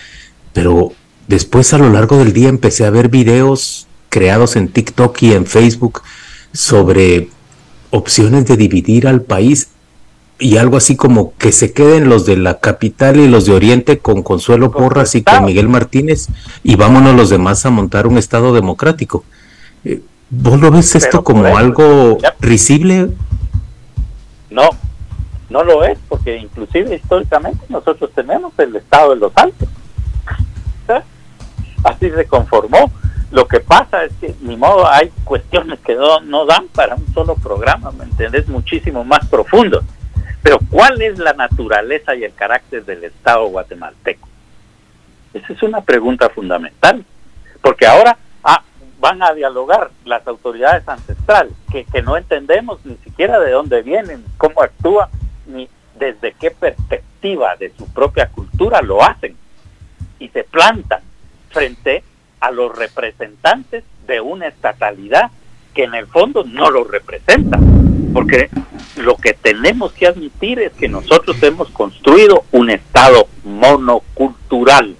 Pero 0.53 0.93
después 1.29 1.73
a 1.73 1.79
lo 1.79 1.89
largo 1.89 2.19
del 2.19 2.35
día 2.35 2.51
empecé 2.51 2.85
a 2.85 2.91
ver 2.91 3.09
videos 3.09 3.87
creados 4.11 4.55
en 4.57 4.69
TikTok 4.69 5.23
y 5.23 5.33
en 5.33 5.47
Facebook 5.47 6.03
sobre 6.53 7.31
opciones 7.91 8.45
de 8.45 8.59
dividir 8.59 9.07
al 9.07 9.23
país 9.23 9.69
y 10.39 10.57
algo 10.57 10.77
así 10.77 10.97
como 10.97 11.33
que 11.37 11.53
se 11.53 11.73
queden 11.73 12.09
los 12.09 12.25
de 12.25 12.37
la 12.37 12.59
capital 12.59 13.19
y 13.19 13.29
los 13.29 13.47
de 13.47 13.53
Oriente 13.53 13.99
con 13.99 14.23
Consuelo 14.23 14.71
Porras 14.71 15.15
y 15.15 15.23
con 15.23 15.45
Miguel 15.45 15.69
Martínez 15.69 16.29
y 16.63 16.77
vámonos 16.77 17.15
los 17.15 17.31
demás 17.31 17.67
a 17.67 17.71
montar 17.71 18.07
un 18.07 18.19
Estado 18.19 18.53
democrático. 18.53 19.25
Eh, 19.85 20.01
¿Vos 20.31 20.61
lo 20.61 20.71
ves 20.71 20.95
esto 20.95 21.25
como 21.25 21.45
algo 21.57 22.19
risible? 22.41 23.11
No, 24.51 24.69
no 25.51 25.65
lo 25.65 25.85
es, 25.85 25.99
porque 26.09 26.37
inclusive 26.37 26.95
históricamente 26.95 27.65
nosotros 27.69 28.11
tenemos 28.15 28.53
el 28.59 28.77
Estado 28.77 29.11
de 29.11 29.17
los 29.17 29.33
Altos. 29.35 29.69
Así 31.85 32.11
se 32.11 32.27
conformó. 32.27 32.91
Lo 33.31 33.47
que 33.47 33.61
pasa 33.61 34.05
es 34.05 34.13
que, 34.21 34.35
ni 34.41 34.57
modo, 34.57 34.89
hay 34.89 35.11
cuestiones 35.25 35.79
que 35.81 35.95
no, 35.95 36.21
no 36.21 36.47
dan 36.47 36.67
para 36.69 36.95
un 36.95 37.13
solo 37.13 37.35
programa, 37.35 37.91
¿me 37.91 38.05
entendés? 38.05 38.49
Muchísimo 38.49 39.05
más 39.05 39.27
profundo. 39.27 39.83
Pero 40.43 40.59
¿cuál 40.71 41.01
es 41.03 41.19
la 41.19 41.33
naturaleza 41.33 42.15
y 42.15 42.25
el 42.25 42.35
carácter 42.35 42.85
del 42.85 43.05
Estado 43.05 43.47
guatemalteco? 43.47 44.29
Esa 45.35 45.53
es 45.53 45.63
una 45.63 45.81
pregunta 45.83 46.29
fundamental, 46.31 47.05
porque 47.61 47.87
ahora 47.87 48.17
ah, 48.45 48.63
van 48.99 49.23
a 49.23 49.33
dialogar 49.33 49.91
las 50.05 50.27
autoridades 50.27 50.89
ancestrales, 50.89 51.53
que, 51.71 51.85
que 51.85 52.03
no 52.03 52.17
entendemos 52.17 52.85
ni 52.85 52.97
siquiera 52.99 53.39
de 53.41 53.51
dónde 53.51 53.83
vienen, 53.83 54.25
cómo 54.37 54.63
actúan, 54.63 55.09
ni 55.47 55.69
desde 55.99 56.33
qué 56.33 56.51
perspectiva 56.51 57.57
de 57.57 57.73
su 57.77 57.93
propia 57.93 58.29
cultura 58.29 58.81
lo 58.81 59.03
hacen, 59.03 59.37
y 60.19 60.29
se 60.29 60.45
plantan 60.45 61.03
frente 61.51 62.03
a 62.41 62.51
los 62.51 62.77
representantes 62.77 63.85
de 64.07 64.21
una 64.21 64.47
estatalidad 64.47 65.31
que 65.75 65.85
en 65.85 65.95
el 65.95 66.07
fondo 66.07 66.45
no 66.45 66.71
lo 66.71 66.85
representa 66.85 67.59
porque 68.13 68.51
lo 68.97 69.17
que 69.17 69.35
tenemos 69.35 69.93
que 69.93 70.07
admitir 70.07 70.59
es 70.59 70.73
que 70.73 70.89
nosotros 70.89 71.37
hemos 71.43 71.69
construido 71.71 72.45
un 72.53 72.71
Estado 72.71 73.29
monocultural. 73.45 74.97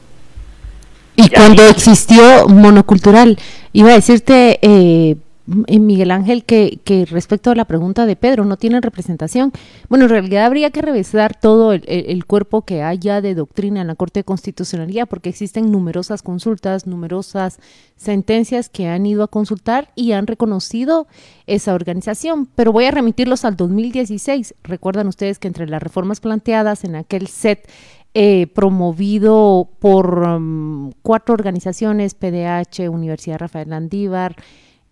Y, 1.17 1.29
cuando 1.31 1.67
existió 1.67 2.47
monocultural, 2.49 3.39
iba 3.73 3.91
a 3.91 3.95
decirte, 3.95 4.59
eh, 4.63 5.17
Miguel 5.49 6.11
Ángel, 6.11 6.45
que, 6.45 6.79
que, 6.85 7.07
respecto 7.07 7.51
a 7.51 7.55
la 7.55 7.65
pregunta 7.65 8.05
de 8.05 8.17
Pedro, 8.17 8.45
no 8.45 8.59
tienen 8.59 8.83
representación. 8.83 9.51
Bueno, 9.89 10.05
en 10.05 10.11
realidad 10.11 10.45
habría 10.45 10.71
que 10.71 10.83
revisar 10.83 11.35
todo 11.41 11.73
el, 11.73 12.25
cuerpo 12.27 12.63
que 12.63 12.83
haya 12.83 13.23
de 13.23 13.35
doctrina 13.35 13.81
en 13.81 13.87
la 13.87 13.95
Corte 13.95 14.21
de 14.21 14.25
Constitucionalidad, 14.25 15.09
porque 15.09 15.31
existen 15.31 15.73
numerosas 15.73 16.23
consultas, 16.23 16.87
numerosas 16.87 17.61
sentencias 17.97 18.69
que 18.69 18.89
han 18.89 19.07
ido 19.07 19.23
a 19.23 19.29
consultar 19.29 19.91
y 19.95 20.13
han 20.13 20.27
reconocido 20.27 21.07
esa 21.47 21.73
organización. 21.73 22.47
Pero 22.55 22.71
voy 22.71 22.85
a 22.85 22.91
remitirlos 22.91 23.47
al 23.47 23.57
2016. 23.57 24.55
Recuerdan 24.63 25.09
ustedes 25.09 25.39
que 25.39 25.49
entre 25.49 25.67
las 25.67 25.83
reformas 25.83 26.21
planteadas 26.21 26.85
en 26.85 26.95
aquel 26.95 27.27
set 27.27 27.67
eh, 28.13 28.49
promovido 28.49 29.71
por 29.79 30.19
um, 30.19 30.93
cuatro 31.01 31.35
organizaciones, 31.35 32.15
PDH, 32.15 32.91
Universidad 32.91 33.39
Rafael 33.39 33.71
Landívar, 33.71 34.37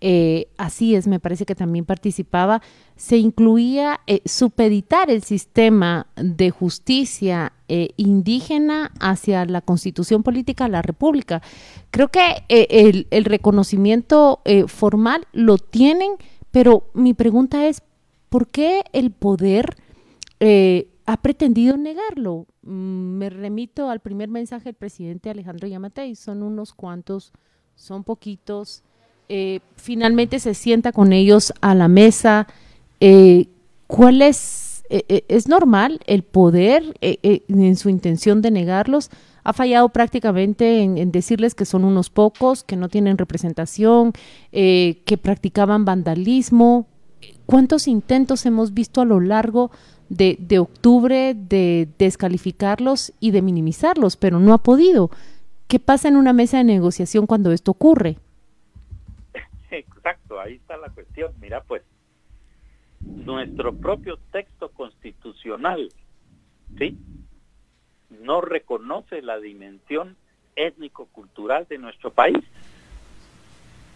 eh, 0.00 0.48
así 0.58 0.94
es, 0.94 1.06
me 1.06 1.20
parece 1.20 1.46
que 1.46 1.54
también 1.54 1.86
participaba, 1.86 2.60
se 2.96 3.16
incluía 3.16 4.00
eh, 4.06 4.20
supeditar 4.26 5.10
el 5.10 5.22
sistema 5.22 6.06
de 6.16 6.50
justicia 6.50 7.52
eh, 7.68 7.90
indígena 7.96 8.92
hacia 9.00 9.46
la 9.46 9.62
constitución 9.62 10.22
política 10.22 10.64
de 10.64 10.70
la 10.70 10.82
República. 10.82 11.42
Creo 11.90 12.08
que 12.08 12.44
el, 12.48 13.06
el, 13.10 13.24
reconocimiento 13.24 14.42
formal 14.66 15.26
lo 15.32 15.56
tienen, 15.56 16.12
pero 16.50 16.90
mi 16.92 17.14
pregunta 17.14 17.66
es, 17.66 17.82
¿por 18.28 18.48
qué 18.48 18.82
el 18.92 19.10
poder 19.12 19.76
ha 21.06 21.16
pretendido 21.22 21.76
negarlo? 21.78 22.46
Mm, 22.62 23.16
me 23.16 23.30
remito 23.30 23.88
al 23.88 24.00
primer 24.00 24.28
mensaje 24.28 24.64
del 24.64 24.74
presidente 24.74 25.30
Alejandro 25.30 25.66
Yamatei, 25.66 26.14
son 26.16 26.42
unos 26.42 26.74
cuantos, 26.74 27.32
son 27.74 28.04
poquitos 28.04 28.82
eh, 29.28 29.60
finalmente 29.76 30.38
se 30.38 30.54
sienta 30.54 30.92
con 30.92 31.12
ellos 31.12 31.52
a 31.60 31.74
la 31.74 31.88
mesa. 31.88 32.46
Eh, 33.00 33.46
¿Cuál 33.86 34.22
es, 34.22 34.84
eh, 34.90 35.24
es 35.28 35.48
normal 35.48 36.00
el 36.06 36.22
poder 36.22 36.96
en 37.00 37.76
su 37.76 37.88
intención 37.88 38.42
de 38.42 38.50
negarlos? 38.50 39.10
Ha 39.44 39.52
fallado 39.52 39.88
prácticamente 39.90 40.82
en, 40.82 41.12
decirles 41.12 41.54
que 41.54 41.64
son 41.64 41.84
unos 41.84 42.10
pocos, 42.10 42.64
que 42.64 42.74
no 42.74 42.88
tienen 42.88 43.16
representación, 43.16 44.12
que 44.50 45.18
practicaban 45.22 45.84
vandalismo. 45.84 46.88
¿Cuántos 47.46 47.86
intentos 47.86 48.44
hemos 48.44 48.74
visto 48.74 49.00
a 49.00 49.04
lo 49.04 49.20
largo 49.20 49.70
de, 50.08 50.36
de 50.40 50.58
octubre 50.58 51.36
de 51.48 51.88
descalificarlos 51.96 53.12
y 53.20 53.30
de 53.30 53.42
minimizarlos, 53.42 54.16
pero 54.16 54.40
no 54.40 54.52
ha 54.52 54.58
podido? 54.58 55.10
¿Qué 55.68 55.78
pasa 55.78 56.08
en 56.08 56.16
una 56.16 56.32
mesa 56.32 56.58
de 56.58 56.64
negociación 56.64 57.26
cuando 57.26 57.52
esto 57.52 57.70
ocurre? 57.70 58.18
Exacto, 59.76 60.40
ahí 60.40 60.54
está 60.54 60.78
la 60.78 60.88
cuestión. 60.88 61.32
Mira, 61.38 61.62
pues, 61.62 61.82
nuestro 63.00 63.74
propio 63.74 64.18
texto 64.32 64.70
constitucional, 64.70 65.90
¿sí? 66.78 66.96
No 68.08 68.40
reconoce 68.40 69.20
la 69.20 69.38
dimensión 69.38 70.16
étnico-cultural 70.54 71.66
de 71.68 71.76
nuestro 71.76 72.10
país. 72.10 72.38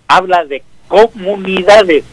Habla 0.06 0.44
de 0.44 0.62
comunidades. 0.86 2.04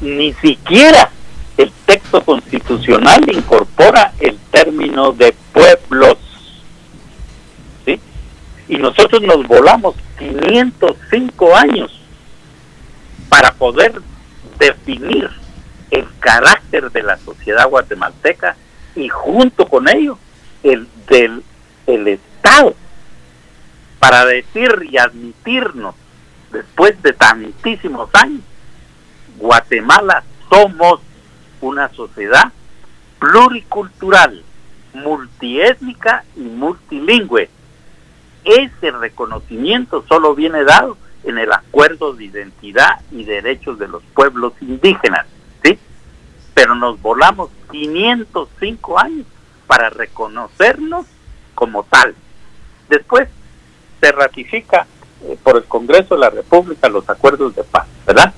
Ni 0.00 0.32
siquiera 0.34 1.10
el 1.58 1.70
texto 1.84 2.24
constitucional 2.24 3.20
incorpora 3.30 4.14
el 4.20 4.38
término 4.50 5.12
de 5.12 5.34
pueblos. 5.52 6.16
¿Sí? 7.84 8.00
Y 8.68 8.76
nosotros 8.78 9.20
nos 9.20 9.46
volamos 9.46 9.94
505 10.18 11.54
años 11.54 12.01
para 13.32 13.54
poder 13.54 13.94
definir 14.58 15.30
el 15.90 16.06
carácter 16.20 16.90
de 16.90 17.02
la 17.02 17.16
sociedad 17.16 17.66
guatemalteca 17.66 18.56
y 18.94 19.08
junto 19.08 19.66
con 19.68 19.88
ello 19.88 20.18
el 20.62 20.86
del 21.08 21.42
el 21.86 22.08
Estado 22.08 22.74
para 23.98 24.26
decir 24.26 24.86
y 24.90 24.98
admitirnos 24.98 25.94
después 26.50 27.00
de 27.02 27.14
tantísimos 27.14 28.10
años 28.12 28.42
Guatemala 29.38 30.24
somos 30.50 31.00
una 31.62 31.88
sociedad 31.88 32.52
pluricultural, 33.18 34.42
multiétnica 34.92 36.24
y 36.36 36.40
multilingüe. 36.40 37.48
Ese 38.44 38.90
reconocimiento 38.90 40.04
solo 40.06 40.34
viene 40.34 40.64
dado 40.64 40.98
en 41.24 41.38
el 41.38 41.52
acuerdo 41.52 42.14
de 42.14 42.24
identidad 42.24 43.00
y 43.10 43.24
derechos 43.24 43.78
de 43.78 43.88
los 43.88 44.02
pueblos 44.14 44.52
indígenas, 44.60 45.26
¿sí? 45.62 45.78
Pero 46.54 46.74
nos 46.74 47.00
volamos 47.00 47.50
505 47.70 48.98
años 48.98 49.26
para 49.66 49.90
reconocernos 49.90 51.06
como 51.54 51.84
tal. 51.84 52.14
Después 52.88 53.28
se 54.00 54.12
ratifica 54.12 54.86
eh, 55.24 55.38
por 55.42 55.56
el 55.56 55.64
Congreso 55.64 56.14
de 56.14 56.20
la 56.20 56.30
República 56.30 56.88
los 56.88 57.08
acuerdos 57.08 57.54
de 57.54 57.64
paz, 57.64 57.86
¿verdad? 58.06 58.34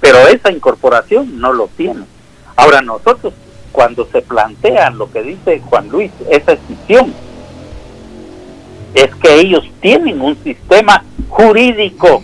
Pero 0.00 0.18
esa 0.28 0.52
incorporación 0.52 1.40
no 1.40 1.52
lo 1.52 1.68
tiene. 1.68 2.04
Ahora 2.54 2.80
nosotros, 2.82 3.34
cuando 3.72 4.06
se 4.06 4.22
plantea 4.22 4.90
lo 4.90 5.10
que 5.10 5.22
dice 5.22 5.60
Juan 5.60 5.88
Luis, 5.88 6.12
esa 6.30 6.52
escisión, 6.52 7.14
es 8.96 9.14
que 9.16 9.40
ellos 9.40 9.62
tienen 9.80 10.22
un 10.22 10.42
sistema 10.42 11.04
jurídico, 11.28 12.22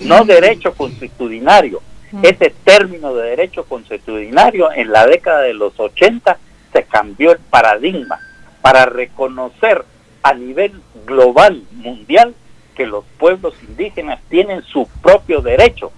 no 0.00 0.24
derecho 0.24 0.72
constitucionario. 0.72 1.82
Ese 2.22 2.54
término 2.62 3.12
de 3.12 3.30
derecho 3.30 3.64
constitucionario 3.64 4.72
en 4.72 4.92
la 4.92 5.04
década 5.04 5.40
de 5.40 5.52
los 5.52 5.78
80 5.78 6.38
se 6.72 6.84
cambió 6.84 7.32
el 7.32 7.38
paradigma 7.38 8.20
para 8.62 8.86
reconocer 8.86 9.84
a 10.22 10.32
nivel 10.34 10.80
global, 11.04 11.64
mundial, 11.72 12.34
que 12.76 12.86
los 12.86 13.04
pueblos 13.18 13.54
indígenas 13.68 14.20
tienen 14.28 14.62
su 14.62 14.88
propio 15.02 15.40
derecho 15.40 15.90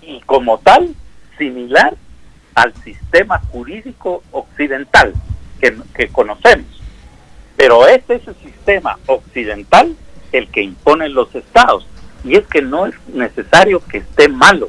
y 0.00 0.20
como 0.22 0.58
tal 0.58 0.96
similar 1.38 1.94
al 2.56 2.74
sistema 2.82 3.38
jurídico 3.52 4.24
occidental 4.32 5.14
que, 5.60 5.76
que 5.94 6.08
conocemos. 6.08 6.81
Pero 7.56 7.86
es 7.86 8.02
ese 8.08 8.34
sistema 8.42 8.98
occidental 9.06 9.94
el 10.32 10.48
que 10.48 10.62
imponen 10.62 11.14
los 11.14 11.34
estados. 11.34 11.86
Y 12.24 12.36
es 12.36 12.46
que 12.46 12.62
no 12.62 12.86
es 12.86 12.94
necesario 13.08 13.82
que 13.86 13.98
esté 13.98 14.28
malo, 14.28 14.68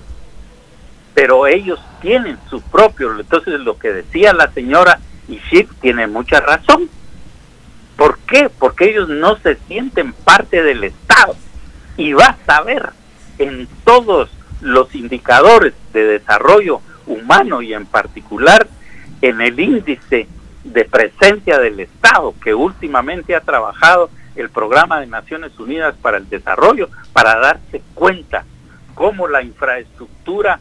pero 1.14 1.48
ellos 1.48 1.80
tienen 2.02 2.38
su 2.50 2.62
propio. 2.62 3.20
Entonces 3.20 3.60
lo 3.60 3.78
que 3.78 3.90
decía 3.90 4.34
la 4.34 4.52
señora 4.52 5.00
Ishik 5.28 5.74
tiene 5.80 6.08
mucha 6.08 6.40
razón. 6.40 6.90
¿Por 7.96 8.18
qué? 8.20 8.50
Porque 8.50 8.90
ellos 8.90 9.08
no 9.08 9.38
se 9.38 9.56
sienten 9.68 10.14
parte 10.14 10.64
del 10.64 10.84
Estado. 10.84 11.36
Y 11.96 12.14
vas 12.14 12.38
a 12.48 12.62
ver 12.64 12.90
en 13.38 13.68
todos 13.84 14.30
los 14.62 14.94
indicadores 14.96 15.74
de 15.94 16.06
desarrollo 16.06 16.82
humano 17.06 17.62
y 17.62 17.74
en 17.74 17.86
particular 17.86 18.68
en 19.22 19.42
el 19.42 19.60
índice 19.60 20.28
de 20.64 20.86
presencia 20.86 21.60
del 21.60 21.80
Estado 21.80 22.34
que 22.42 22.54
últimamente 22.54 23.36
ha 23.36 23.42
trabajado 23.42 24.10
el 24.36 24.50
Programa 24.50 25.00
de 25.00 25.08
Naciones 25.08 25.58
Unidas 25.60 25.96
para 26.02 26.18
el 26.18 26.30
Desarrollo 26.30 26.90
para 27.12 27.38
darse 27.38 27.82
cuenta 27.94 28.46
cómo 28.96 29.28
la 29.28 29.44
infraestructura 29.44 30.60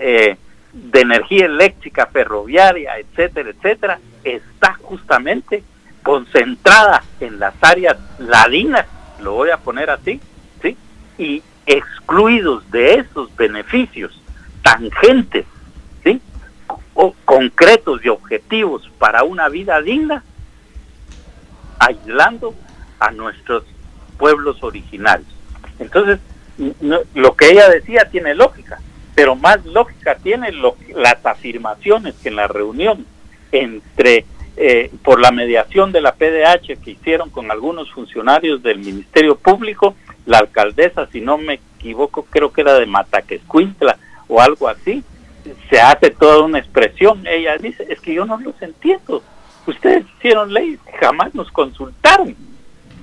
eh, 0.00 0.36
de 0.72 1.00
energía 1.00 1.46
eléctrica, 1.46 2.06
ferroviaria, 2.06 2.98
etcétera, 2.98 3.50
etcétera, 3.50 3.98
está 4.24 4.74
justamente 4.74 5.62
concentrada 6.02 7.02
en 7.20 7.38
las 7.38 7.54
áreas 7.62 7.96
ladinas, 8.18 8.86
lo 9.20 9.32
voy 9.32 9.50
a 9.50 9.56
poner 9.56 9.90
así, 9.90 10.20
¿sí? 10.62 10.76
Y 11.18 11.42
excluidos 11.66 12.70
de 12.70 12.94
esos 12.94 13.34
beneficios 13.36 14.20
tangentes. 14.62 15.46
O 16.96 17.14
concretos 17.24 18.04
y 18.04 18.08
objetivos 18.08 18.90
para 18.98 19.22
una 19.22 19.48
vida 19.48 19.80
digna, 19.80 20.24
aislando 21.78 22.54
a 22.98 23.12
nuestros 23.12 23.62
pueblos 24.18 24.62
originarios. 24.62 25.28
Entonces, 25.78 26.18
lo 27.14 27.36
que 27.36 27.50
ella 27.50 27.68
decía 27.68 28.08
tiene 28.10 28.34
lógica, 28.34 28.80
pero 29.14 29.36
más 29.36 29.64
lógica 29.64 30.16
tiene 30.16 30.50
las 30.94 31.24
afirmaciones 31.24 32.14
que 32.16 32.30
en 32.30 32.36
la 32.36 32.48
reunión 32.48 33.06
entre 33.52 34.24
eh, 34.58 34.90
por 35.02 35.20
la 35.20 35.32
mediación 35.32 35.92
de 35.92 36.00
la 36.00 36.14
PDH 36.14 36.80
que 36.82 36.92
hicieron 36.92 37.28
con 37.28 37.50
algunos 37.50 37.90
funcionarios 37.90 38.62
del 38.62 38.78
Ministerio 38.78 39.36
Público, 39.36 39.94
la 40.24 40.38
alcaldesa, 40.38 41.06
si 41.12 41.20
no 41.20 41.36
me 41.36 41.60
equivoco, 41.76 42.26
creo 42.30 42.52
que 42.52 42.62
era 42.62 42.74
de 42.78 42.86
Mataquescuintla 42.86 43.98
o 44.28 44.40
algo 44.40 44.68
así, 44.68 45.04
se 45.68 45.80
hace 45.80 46.10
toda 46.10 46.44
una 46.44 46.58
expresión. 46.58 47.26
Ella 47.26 47.56
dice, 47.58 47.86
es 47.88 48.00
que 48.00 48.14
yo 48.14 48.24
no 48.24 48.38
los 48.38 48.60
entiendo. 48.60 49.22
Ustedes 49.66 50.04
hicieron 50.18 50.52
leyes, 50.52 50.80
jamás 51.00 51.34
nos 51.34 51.50
consultaron. 51.50 52.34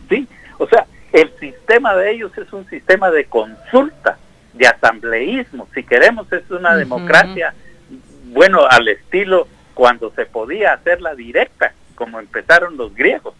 ¿Sí? 0.09 0.27
O 0.57 0.67
sea, 0.67 0.85
el 1.11 1.31
sistema 1.39 1.95
de 1.95 2.11
ellos 2.11 2.35
es 2.37 2.51
un 2.53 2.67
sistema 2.69 3.11
de 3.11 3.25
consulta, 3.25 4.17
de 4.53 4.67
asambleísmo. 4.67 5.67
Si 5.73 5.83
queremos, 5.83 6.31
es 6.31 6.49
una 6.49 6.75
democracia, 6.75 7.53
bueno, 8.25 8.65
al 8.67 8.87
estilo 8.87 9.47
cuando 9.73 10.11
se 10.11 10.25
podía 10.25 10.73
hacerla 10.73 11.15
directa, 11.15 11.73
como 11.95 12.19
empezaron 12.19 12.77
los 12.77 12.95
griegos. 12.95 13.35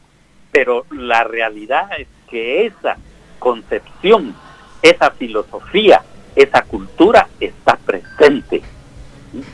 Pero 0.52 0.86
la 0.92 1.24
realidad 1.24 1.90
es 1.98 2.08
que 2.30 2.68
esa 2.68 2.98
concepción, 3.40 4.36
esa 4.82 5.12
filosofía, 5.12 6.04
esa 6.36 6.62
cultura 6.64 7.28
está 7.40 7.76
presente. 7.78 8.62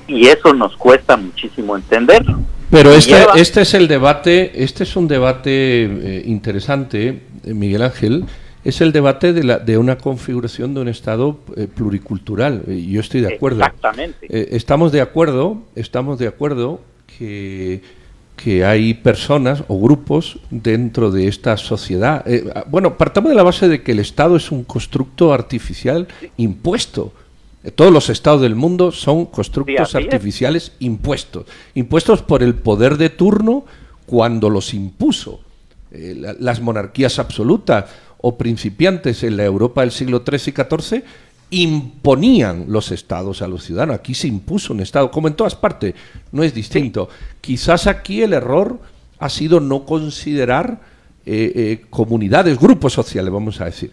Y 0.08 0.28
eso 0.28 0.54
nos 0.54 0.76
cuesta 0.76 1.16
muchísimo 1.18 1.76
entenderlo. 1.76 2.40
Pero 2.70 2.92
este, 2.92 3.16
este 3.36 3.62
es 3.62 3.74
el 3.74 3.88
debate, 3.88 4.64
este 4.64 4.84
es 4.84 4.96
un 4.96 5.08
debate 5.08 5.84
eh, 5.84 6.24
interesante, 6.26 7.24
eh, 7.44 7.54
Miguel 7.54 7.82
Ángel, 7.82 8.26
es 8.64 8.82
el 8.82 8.92
debate 8.92 9.34
de, 9.34 9.44
la, 9.44 9.58
de 9.58 9.78
una 9.78 9.98
configuración 9.98 10.74
de 10.76 10.82
un 10.82 10.88
Estado 10.88 11.40
eh, 11.56 11.68
pluricultural. 11.74 12.64
Y 12.68 12.92
yo 12.92 13.02
estoy 13.02 13.22
de 13.22 13.34
acuerdo. 13.34 13.62
Exactamente. 13.62 14.56
estamos 14.56 14.92
de 14.92 15.02
acuerdo, 15.02 15.64
estamos 15.76 16.20
de 16.20 16.28
acuerdo 16.28 16.82
que, 17.18 17.82
que 18.36 18.66
hay 18.66 18.94
personas 18.94 19.64
o 19.68 19.80
grupos 19.80 20.40
dentro 20.52 21.10
de 21.10 21.28
esta 21.28 21.58
sociedad. 21.58 22.24
Ah, 22.54 22.66
bueno, 22.70 22.98
partamos 22.98 23.30
de 23.30 23.36
la 23.36 23.44
base 23.44 23.68
de 23.68 23.82
que 23.82 23.94
el 23.94 24.00
Estado 24.00 24.36
es 24.36 24.52
un 24.52 24.64
constructo 24.64 25.34
artificial 25.34 26.08
impuesto 26.38 27.14
todos 27.76 27.92
los 27.92 28.10
estados 28.10 28.42
del 28.42 28.56
mundo 28.56 28.92
son 28.92 29.26
constructos 29.26 29.94
artificiales 29.96 30.72
impuestos, 30.80 31.46
impuestos 31.76 32.22
por 32.22 32.42
el 32.42 32.56
poder 32.56 32.98
de 32.98 33.10
turno 33.10 33.66
cuando 34.06 34.50
los 34.50 34.74
impuso. 34.74 35.42
Eh, 35.92 36.36
las 36.40 36.62
monarquías 36.62 37.20
absolutas 37.20 37.86
o 38.22 38.38
principiantes 38.38 39.24
en 39.24 39.38
la 39.38 39.44
Europa 39.44 39.82
del 39.82 39.92
siglo 39.92 40.24
XIII 40.26 40.54
y 40.56 40.78
XIV 40.78 41.04
imponían 41.52 42.66
los 42.68 42.92
estados 42.92 43.42
a 43.42 43.48
los 43.48 43.64
ciudadanos. 43.64 43.96
Aquí 43.96 44.14
se 44.14 44.28
impuso 44.28 44.74
un 44.74 44.82
estado, 44.82 45.10
como 45.10 45.28
en 45.28 45.34
todas 45.34 45.56
partes, 45.56 45.96
no 46.32 46.44
es 46.44 46.54
distinto. 46.54 47.10
Quizás 47.42 47.88
aquí 47.88 48.22
el 48.22 48.34
error 48.34 48.80
ha 49.18 49.30
sido 49.30 49.60
no 49.60 49.86
considerar 49.86 50.80
eh, 51.26 51.52
eh, 51.56 51.86
comunidades, 51.90 52.60
grupos 52.60 52.94
sociales, 52.94 53.34
vamos 53.34 53.60
a 53.62 53.66
decir. 53.66 53.92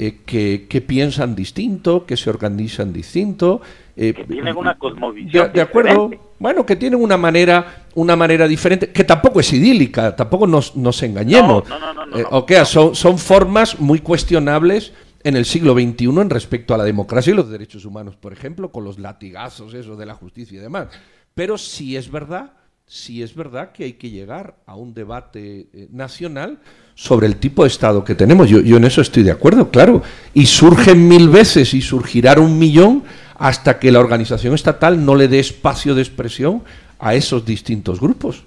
Eh, 0.00 0.20
que, 0.24 0.80
piensan 0.80 1.34
distinto, 1.34 2.06
que 2.06 2.16
se 2.16 2.30
organizan 2.30 2.92
distinto. 2.92 3.60
Eh, 3.96 4.14
que 4.14 4.24
tienen 4.26 4.56
una 4.56 4.78
cosmovisión. 4.78 5.52
De, 5.52 5.60
acuerdo. 5.60 6.12
Bueno, 6.38 6.64
que 6.64 6.76
tienen 6.76 7.02
una 7.02 7.16
manera, 7.16 7.86
una 7.96 8.14
manera 8.14 8.46
diferente, 8.46 8.92
que 8.92 9.02
tampoco 9.02 9.40
es 9.40 9.52
idílica, 9.52 10.14
tampoco 10.14 10.46
nos, 10.46 10.76
nos 10.76 11.02
engañemos. 11.02 11.68
No, 11.68 11.80
no, 11.80 12.06
no, 12.06 12.46
eh, 12.48 12.64
son, 12.64 12.94
son 12.94 13.18
formas 13.18 13.80
muy 13.80 13.98
cuestionables 13.98 14.92
en 15.24 15.34
el 15.34 15.44
siglo 15.44 15.74
XXI 15.74 16.04
en 16.04 16.30
respecto 16.30 16.74
a 16.74 16.78
la 16.78 16.84
democracia 16.84 17.32
y 17.32 17.34
los 17.34 17.50
derechos 17.50 17.84
humanos, 17.84 18.14
por 18.14 18.32
ejemplo, 18.32 18.70
con 18.70 18.84
los 18.84 19.00
latigazos, 19.00 19.74
eso 19.74 19.96
de 19.96 20.06
la 20.06 20.14
justicia 20.14 20.58
y 20.58 20.62
demás. 20.62 20.90
Pero 21.34 21.58
sí 21.58 21.96
es 21.96 22.08
verdad 22.08 22.52
si 22.88 23.22
es 23.22 23.34
verdad 23.34 23.72
que 23.72 23.84
hay 23.84 23.92
que 23.92 24.08
llegar 24.08 24.54
a 24.66 24.74
un 24.74 24.94
debate 24.94 25.66
eh, 25.72 25.88
nacional 25.92 26.58
sobre 26.94 27.26
el 27.26 27.36
tipo 27.36 27.62
de 27.62 27.68
Estado 27.68 28.02
que 28.02 28.14
tenemos. 28.14 28.48
Yo, 28.48 28.58
en 28.58 28.84
eso 28.84 29.02
estoy 29.02 29.22
de 29.22 29.30
acuerdo, 29.30 29.70
claro. 29.70 30.02
Y 30.32 30.46
surgen 30.46 31.06
mil 31.06 31.28
veces 31.28 31.74
y 31.74 31.82
surgirán 31.82 32.40
un 32.40 32.58
millón 32.58 33.04
hasta 33.36 33.78
que 33.78 33.92
la 33.92 34.00
organización 34.00 34.54
estatal 34.54 35.04
no 35.04 35.14
le 35.14 35.28
dé 35.28 35.38
espacio 35.38 35.94
de 35.94 36.02
expresión 36.02 36.64
a 36.98 37.14
esos 37.14 37.44
distintos 37.44 38.00
grupos. 38.00 38.42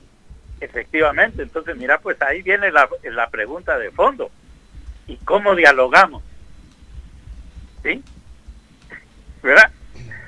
Efectivamente, 0.59 1.43
entonces 1.43 1.77
mira, 1.77 1.99
pues 1.99 2.21
ahí 2.21 2.41
viene 2.41 2.71
la, 2.71 2.89
la 3.03 3.29
pregunta 3.29 3.77
de 3.77 3.91
fondo. 3.91 4.31
¿Y 5.07 5.17
cómo 5.17 5.55
dialogamos? 5.55 6.23
¿Sí? 7.83 8.01
¿Verdad? 9.41 9.71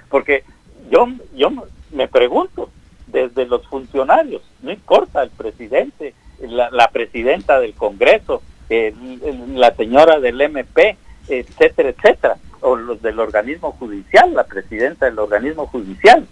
Porque 0.09 0.43
yo, 0.89 1.07
yo 1.35 1.51
me 1.91 2.07
pregunto, 2.07 2.69
desde 3.13 3.45
los 3.45 3.65
funcionarios, 3.67 4.41
no 4.61 4.71
importa 4.71 5.23
el 5.23 5.29
presidente, 5.29 6.13
la, 6.41 6.87
presidenta 6.89 7.59
del 7.59 7.73
Congreso, 7.75 8.41
la 8.69 9.73
señora 9.75 10.19
del 10.19 10.41
MP, 10.41 10.97
etcétera, 11.29 11.89
etcétera, 11.89 12.37
o 12.61 12.75
los 12.75 13.01
del 13.01 13.19
organismo 13.19 13.71
judicial, 13.73 14.33
la 14.33 14.45
presidenta 14.45 15.05
del 15.05 15.19
organismo 15.19 15.67
judicial, 15.67 16.25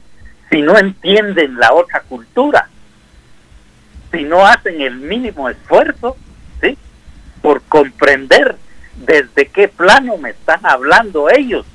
si 0.49 0.61
no 0.61 0.77
entienden 0.77 1.57
la 1.57 1.73
otra 1.73 2.01
cultura, 2.01 2.67
si 4.11 4.23
no 4.23 4.45
hacen 4.45 4.81
el 4.81 4.97
mínimo 4.97 5.49
esfuerzo, 5.49 6.17
¿sí? 6.61 6.77
Por 7.43 7.61
comprender 7.63 8.55
desde 9.05 9.47
qué 9.47 9.67
plano 9.67 10.17
me 10.17 10.31
están 10.31 10.65
hablando 10.65 11.29
ellos, 11.29 11.65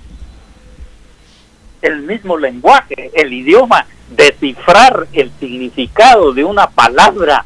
el 1.83 2.03
mismo 2.03 2.37
lenguaje, 2.39 3.11
el 3.15 3.33
idioma 3.33 3.87
descifrar 4.11 5.07
el 5.13 5.31
significado 5.41 6.33
de 6.33 6.45
una 6.45 6.69
palabra 6.69 7.45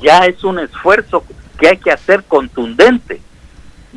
ya 0.00 0.18
es 0.26 0.42
un 0.44 0.58
esfuerzo 0.58 1.24
que 1.58 1.68
hay 1.68 1.76
que 1.78 1.90
hacer 1.90 2.24
contundente. 2.24 3.20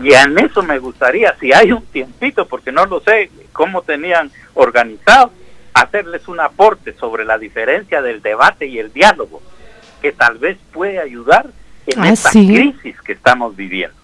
Y 0.02 0.14
en 0.14 0.38
eso 0.40 0.64
me 0.64 0.80
gustaría, 0.80 1.36
si 1.40 1.52
hay 1.52 1.72
un 1.74 1.84
tiempito, 1.88 2.46
porque 2.48 2.72
no 2.72 2.86
lo 2.86 3.02
sé 3.02 3.30
cómo 3.52 3.82
tenían 3.82 4.32
organizado, 4.54 5.32
hacerles 5.74 6.28
un 6.28 6.40
aporte 6.40 6.94
sobre 6.98 7.26
la 7.26 7.38
diferencia 7.38 8.02
del 8.02 8.22
debate 8.22 8.66
y 8.68 8.80
el 8.80 8.94
diálogo, 8.94 9.42
que 10.02 10.14
tal 10.14 10.38
vez 10.38 10.58
puede 10.72 11.00
ayudar 11.00 11.48
en 11.88 12.02
Ah, 12.02 12.10
esta 12.10 12.30
sí. 12.32 12.48
crisis 12.48 12.96
que 13.02 13.12
estamos 13.12 13.56
viviendo. 13.58 13.96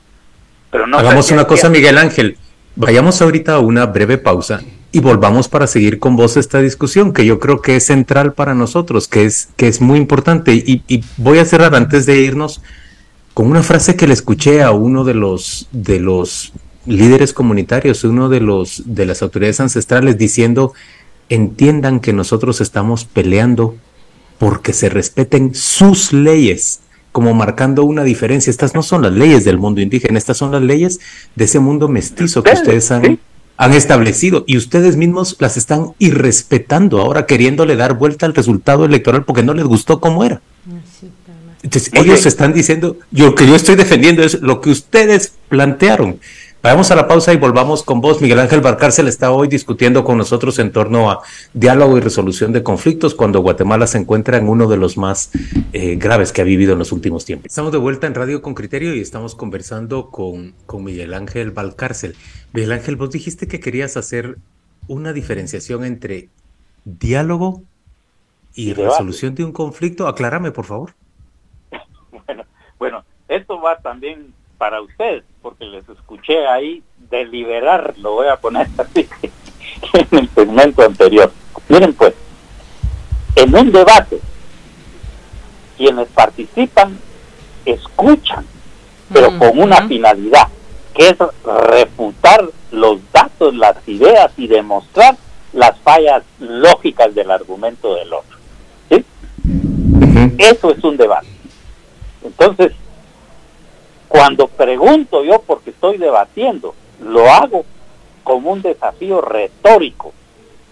Pero 0.69 0.85
no 0.87 0.97
Hagamos 0.97 1.31
una 1.31 1.45
cosa. 1.45 1.69
Miguel 1.69 1.97
Ángel. 1.97 2.37
Vayamos 2.75 3.21
ahorita 3.21 3.53
a 3.53 3.59
una 3.59 3.85
breve 3.85 4.17
pausa 4.17 4.59
y 4.95 5.01
volvamos 5.01 5.49
para 5.49 5.67
seguir 5.67 5.99
con 5.99 6.15
vos 6.15 6.37
esta 6.37 6.61
discusión 6.61 7.11
que 7.11 7.25
yo 7.25 7.37
creo 7.37 7.61
que 7.61 7.75
es 7.75 7.85
central 7.85 8.31
para 8.31 8.55
nosotros, 8.55 9.09
que 9.09 9.25
es, 9.25 9.49
que 9.57 9.67
es 9.67 9.81
muy 9.81 9.99
importante. 9.99 10.53
Y, 10.53 10.83
y 10.87 11.03
voy 11.17 11.39
a 11.39 11.43
cerrar 11.43 11.75
antes 11.75 12.05
de 12.05 12.21
irnos 12.21 12.61
con 13.33 13.47
una 13.47 13.61
frase 13.61 13.97
que 13.97 14.07
le 14.07 14.13
escuché 14.13 14.63
a 14.63 14.71
uno 14.71 15.03
de 15.03 15.13
los, 15.13 15.67
de 15.73 15.99
los 15.99 16.53
líderes 16.85 17.33
comunitarios, 17.33 18.05
uno 18.05 18.29
de 18.29 18.39
los 18.39 18.83
de 18.85 19.05
las 19.05 19.21
autoridades 19.21 19.59
ancestrales, 19.59 20.17
diciendo 20.17 20.71
entiendan 21.27 21.99
que 21.99 22.13
nosotros 22.13 22.61
estamos 22.61 23.03
peleando 23.03 23.75
porque 24.37 24.71
se 24.71 24.87
respeten 24.87 25.53
sus 25.55 26.13
leyes, 26.13 26.79
como 27.11 27.33
marcando 27.33 27.83
una 27.83 28.05
diferencia. 28.05 28.49
Estas 28.49 28.73
no 28.73 28.81
son 28.81 29.01
las 29.01 29.11
leyes 29.11 29.43
del 29.43 29.57
mundo 29.57 29.81
indígena, 29.81 30.17
estas 30.17 30.37
son 30.37 30.53
las 30.53 30.61
leyes 30.61 31.01
de 31.35 31.43
ese 31.43 31.59
mundo 31.59 31.89
mestizo 31.89 32.43
que 32.43 32.53
ustedes 32.53 32.89
han. 32.91 33.19
Han 33.57 33.73
establecido 33.73 34.43
y 34.47 34.57
ustedes 34.57 34.97
mismos 34.97 35.37
las 35.39 35.57
están 35.57 35.93
irrespetando 35.99 36.99
ahora, 37.01 37.25
queriéndole 37.25 37.75
dar 37.75 37.93
vuelta 37.97 38.25
al 38.25 38.35
resultado 38.35 38.85
electoral 38.85 39.23
porque 39.23 39.43
no 39.43 39.53
les 39.53 39.65
gustó 39.65 39.99
cómo 39.99 40.23
era. 40.23 40.41
Entonces, 41.63 41.91
Muy 41.93 42.01
ellos 42.03 42.19
bien. 42.19 42.27
están 42.27 42.53
diciendo, 42.53 42.97
yo 43.11 43.27
lo 43.27 43.35
que 43.35 43.47
yo 43.47 43.55
estoy 43.55 43.75
defendiendo 43.75 44.21
es 44.23 44.39
lo 44.41 44.61
que 44.61 44.69
ustedes 44.69 45.33
plantearon. 45.49 46.19
Vamos 46.65 46.89
a 46.89 46.95
la 46.95 47.07
pausa 47.07 47.31
y 47.31 47.37
volvamos 47.37 47.83
con 47.83 48.01
vos. 48.01 48.23
Miguel 48.23 48.39
Ángel 48.39 48.59
Barcárcel 48.59 49.07
está 49.07 49.31
hoy 49.31 49.47
discutiendo 49.47 50.03
con 50.03 50.17
nosotros 50.17 50.57
en 50.57 50.71
torno 50.71 51.11
a 51.11 51.21
diálogo 51.53 51.95
y 51.95 52.01
resolución 52.01 52.53
de 52.53 52.63
conflictos 52.63 53.13
cuando 53.13 53.41
Guatemala 53.41 53.85
se 53.85 53.99
encuentra 53.99 54.37
en 54.37 54.49
uno 54.49 54.67
de 54.67 54.75
los 54.75 54.97
más 54.97 55.29
eh, 55.73 55.95
graves 55.95 56.33
que 56.33 56.41
ha 56.41 56.43
vivido 56.43 56.73
en 56.73 56.79
los 56.79 56.91
últimos 56.91 57.23
tiempos. 57.23 57.45
Estamos 57.45 57.71
de 57.71 57.77
vuelta 57.77 58.07
en 58.07 58.15
Radio 58.15 58.41
con 58.41 58.55
Criterio 58.55 58.95
y 58.95 58.99
estamos 58.99 59.35
conversando 59.35 60.09
con, 60.09 60.55
con 60.65 60.83
Miguel 60.83 61.13
Ángel 61.13 61.51
Valcárcel. 61.51 62.15
Miguel 62.51 62.71
Ángel, 62.71 62.95
vos 62.95 63.11
dijiste 63.11 63.47
que 63.47 63.59
querías 63.59 63.95
hacer 63.95 64.37
una 64.87 65.13
diferenciación 65.13 65.85
entre 65.85 66.29
diálogo 66.83 67.61
y, 68.55 68.71
Y 68.71 68.73
resolución 68.73 69.35
de 69.35 69.43
un 69.43 69.51
conflicto. 69.51 70.07
Aclárame, 70.07 70.49
por 70.49 70.65
favor. 70.65 70.95
Bueno, 72.25 72.43
bueno, 72.79 73.03
esto 73.27 73.61
va 73.61 73.77
también 73.77 74.33
para 74.57 74.81
ustedes, 74.81 75.23
porque 75.41 75.65
les 75.65 75.87
escuché 75.89 76.47
ahí 76.47 76.83
deliberar, 77.09 77.93
lo 77.97 78.13
voy 78.13 78.27
a 78.27 78.37
poner 78.37 78.67
así, 78.77 79.07
en 79.93 80.19
el 80.19 80.29
segmento 80.29 80.83
anterior. 80.83 81.31
Miren 81.69 81.93
pues, 81.93 82.13
en 83.35 83.55
un 83.55 83.71
debate, 83.71 84.19
quienes 85.77 86.07
participan 86.09 86.97
escuchan, 87.65 88.45
pero 89.11 89.37
con 89.37 89.59
una 89.59 89.87
finalidad, 89.87 90.47
que 90.93 91.09
es 91.09 91.17
refutar 91.43 92.49
los 92.71 92.99
datos, 93.11 93.55
las 93.55 93.75
ideas 93.87 94.31
y 94.37 94.47
demostrar 94.47 95.17
las 95.53 95.77
fallas 95.79 96.23
lógicas 96.39 97.13
del 97.15 97.31
argumento 97.31 97.95
del 97.95 98.13
otro. 98.13 98.37
¿sí? 98.89 99.05
Eso 100.37 100.71
es 100.71 100.83
un 100.83 100.97
debate. 100.97 101.27
Entonces, 102.23 102.73
cuando 104.07 104.47
pregunto 104.47 105.23
yo 105.23 105.41
porque 105.41 105.71
estoy 105.71 105.97
debatiendo, 105.97 106.75
lo 107.01 107.29
hago 107.29 107.65
como 108.23 108.51
un 108.51 108.61
desafío 108.61 109.21
retórico, 109.21 110.13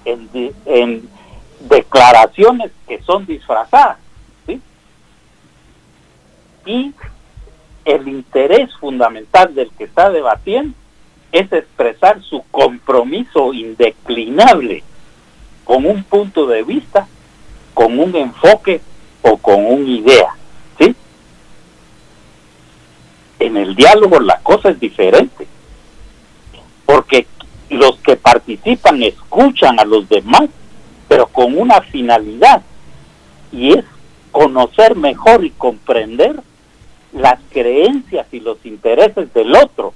en, 0.05 1.09
declaraciones 1.61 2.71
que 2.87 3.01
son 3.03 3.25
disfrazadas. 3.25 3.97
Y 6.65 6.93
el 7.85 8.07
interés 8.07 8.73
fundamental 8.77 9.53
del 9.53 9.69
que 9.71 9.83
está 9.83 10.09
debatiendo 10.09 10.75
es 11.31 11.51
expresar 11.51 12.21
su 12.21 12.43
compromiso 12.51 13.53
indeclinable 13.53 14.83
con 15.65 15.85
un 15.85 16.03
punto 16.03 16.47
de 16.47 16.63
vista, 16.63 17.07
con 17.73 17.99
un 17.99 18.15
enfoque 18.15 18.81
o 19.23 19.37
con 19.37 19.65
una 19.65 19.89
idea. 19.89 20.35
¿sí? 20.79 20.95
En 23.53 23.57
el 23.57 23.75
diálogo 23.75 24.19
la 24.19 24.39
cosa 24.39 24.71
es 24.71 24.79
diferente, 24.79 25.45
porque 26.87 27.27
los 27.69 27.97
que 27.97 28.15
participan 28.15 29.03
escuchan 29.03 29.79
a 29.79 29.85
los 29.85 30.09
demás, 30.09 30.49
pero 31.07 31.27
con 31.27 31.55
una 31.55 31.81
finalidad, 31.81 32.63
y 33.51 33.73
es 33.73 33.85
conocer 34.31 34.95
mejor 34.95 35.45
y 35.45 35.51
comprender 35.51 36.41
las 37.11 37.39
creencias 37.51 38.25
y 38.31 38.39
los 38.39 38.57
intereses 38.65 39.31
del 39.35 39.55
otro, 39.55 39.93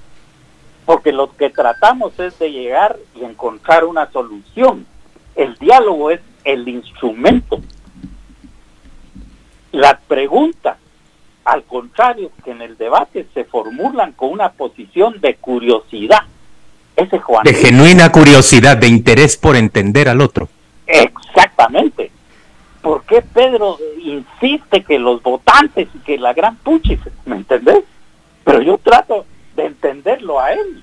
porque 0.86 1.10
lo 1.10 1.34
que 1.34 1.50
tratamos 1.50 2.16
es 2.20 2.38
de 2.38 2.52
llegar 2.52 2.96
y 3.16 3.24
encontrar 3.24 3.84
una 3.84 4.08
solución. 4.12 4.86
El 5.34 5.56
diálogo 5.56 6.12
es 6.12 6.20
el 6.44 6.68
instrumento. 6.68 7.60
Las 9.72 10.00
preguntas, 10.06 10.78
al 11.48 11.64
contrario, 11.64 12.30
que 12.44 12.50
en 12.50 12.60
el 12.60 12.76
debate 12.76 13.26
se 13.32 13.44
formulan 13.44 14.12
con 14.12 14.30
una 14.30 14.50
posición 14.50 15.18
de 15.22 15.36
curiosidad. 15.36 16.20
Ese 16.94 17.18
Juan. 17.20 17.42
De 17.42 17.54
genuina 17.54 18.12
curiosidad, 18.12 18.76
de 18.76 18.88
interés 18.88 19.38
por 19.38 19.56
entender 19.56 20.10
al 20.10 20.20
otro. 20.20 20.48
Exactamente. 20.86 22.10
¿Por 22.82 23.02
qué 23.04 23.22
Pedro 23.22 23.78
insiste 23.98 24.84
que 24.84 24.98
los 24.98 25.22
votantes 25.22 25.88
y 25.94 25.98
que 26.00 26.18
la 26.18 26.34
gran 26.34 26.56
puchis, 26.56 27.00
¿me 27.24 27.36
entendés? 27.36 27.82
Pero 28.44 28.60
yo 28.60 28.76
trato 28.76 29.24
de 29.56 29.66
entenderlo 29.66 30.40
a 30.40 30.52
él, 30.52 30.82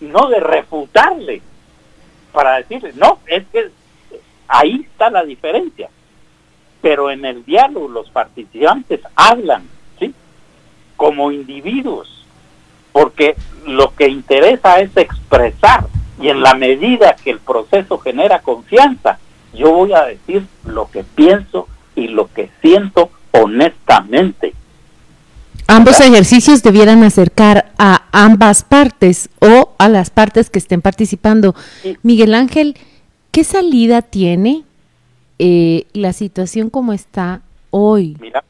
no 0.00 0.28
de 0.28 0.38
refutarle, 0.38 1.42
para 2.32 2.58
decirle, 2.58 2.92
no, 2.94 3.18
es 3.26 3.44
que 3.48 3.70
ahí 4.46 4.86
está 4.88 5.10
la 5.10 5.24
diferencia. 5.24 5.88
Pero 6.80 7.10
en 7.10 7.24
el 7.24 7.44
diálogo 7.44 7.88
los 7.88 8.08
participantes 8.10 9.00
hablan. 9.16 9.75
Como 10.96 11.32
individuos, 11.32 12.24
porque 12.92 13.36
lo 13.66 13.94
que 13.94 14.08
interesa 14.08 14.80
es 14.80 14.96
expresar 14.96 15.86
y 16.20 16.28
en 16.28 16.40
la 16.40 16.54
medida 16.54 17.16
que 17.16 17.30
el 17.30 17.38
proceso 17.38 17.98
genera 17.98 18.40
confianza, 18.40 19.18
yo 19.54 19.72
voy 19.72 19.92
a 19.92 20.04
decir 20.04 20.46
lo 20.64 20.90
que 20.90 21.04
pienso 21.04 21.68
y 21.94 22.08
lo 22.08 22.32
que 22.32 22.50
siento 22.62 23.10
honestamente. 23.32 24.54
Ambos 25.68 26.00
ejercicios 26.00 26.62
debieran 26.62 27.02
acercar 27.02 27.72
a 27.76 28.04
ambas 28.12 28.62
partes 28.62 29.28
o 29.40 29.74
a 29.78 29.88
las 29.88 30.10
partes 30.10 30.48
que 30.48 30.60
estén 30.60 30.80
participando. 30.80 31.54
Sí. 31.82 31.96
Miguel 32.02 32.34
Ángel, 32.34 32.76
¿qué 33.32 33.42
salida 33.42 34.02
tiene 34.02 34.62
eh, 35.38 35.86
la 35.92 36.12
situación 36.12 36.70
como 36.70 36.92
está 36.92 37.42
hoy? 37.70 38.16
Mira, 38.20 38.44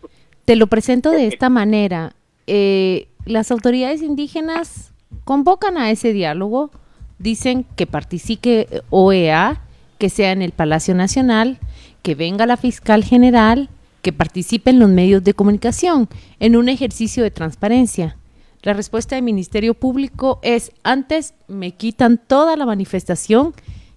Te 0.44 0.56
lo 0.56 0.66
presento 0.66 1.10
de 1.10 1.26
esta 1.26 1.48
manera. 1.48 2.12
Eh, 2.46 3.08
las 3.24 3.50
autoridades 3.50 4.02
indígenas 4.02 4.92
convocan 5.24 5.78
a 5.78 5.90
ese 5.90 6.12
diálogo, 6.12 6.70
dicen 7.18 7.66
que 7.76 7.86
participe 7.86 8.82
OEA, 8.90 9.62
que 9.98 10.10
sea 10.10 10.32
en 10.32 10.42
el 10.42 10.52
Palacio 10.52 10.94
Nacional, 10.94 11.58
que 12.02 12.14
venga 12.14 12.46
la 12.46 12.56
fiscal 12.56 13.02
general, 13.02 13.68
que 14.02 14.12
participen 14.12 14.78
los 14.78 14.88
medios 14.88 15.24
de 15.24 15.34
comunicación 15.34 16.08
en 16.38 16.56
un 16.56 16.68
ejercicio 16.68 17.22
de 17.22 17.30
transparencia. 17.30 18.16
La 18.62 18.72
respuesta 18.72 19.16
del 19.16 19.24
Ministerio 19.24 19.74
Público 19.74 20.38
es, 20.42 20.72
antes 20.82 21.34
me 21.48 21.72
quitan 21.72 22.18
toda 22.18 22.56
la 22.56 22.66
manifestación 22.66 23.54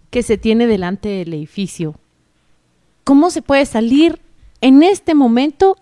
que 0.09 0.23
se 0.23 0.37
tiene 0.37 0.67
delante 0.67 1.09
del 1.09 1.33
edificio. 1.33 1.95
¿Cómo 3.03 3.29
se 3.29 3.41
puede 3.41 3.65
salir 3.65 4.19
en 4.61 4.83
este 4.83 5.13
momento 5.13 5.77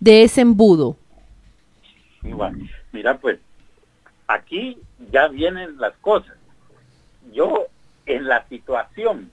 de 0.00 0.22
ese 0.22 0.42
embudo? 0.42 0.96
Igual. 2.22 2.56
Mira, 2.92 3.18
pues 3.18 3.38
aquí 4.26 4.78
ya 5.10 5.28
vienen 5.28 5.78
las 5.78 5.94
cosas. 6.00 6.36
Yo 7.32 7.66
en 8.06 8.26
la 8.26 8.46
situación 8.48 9.30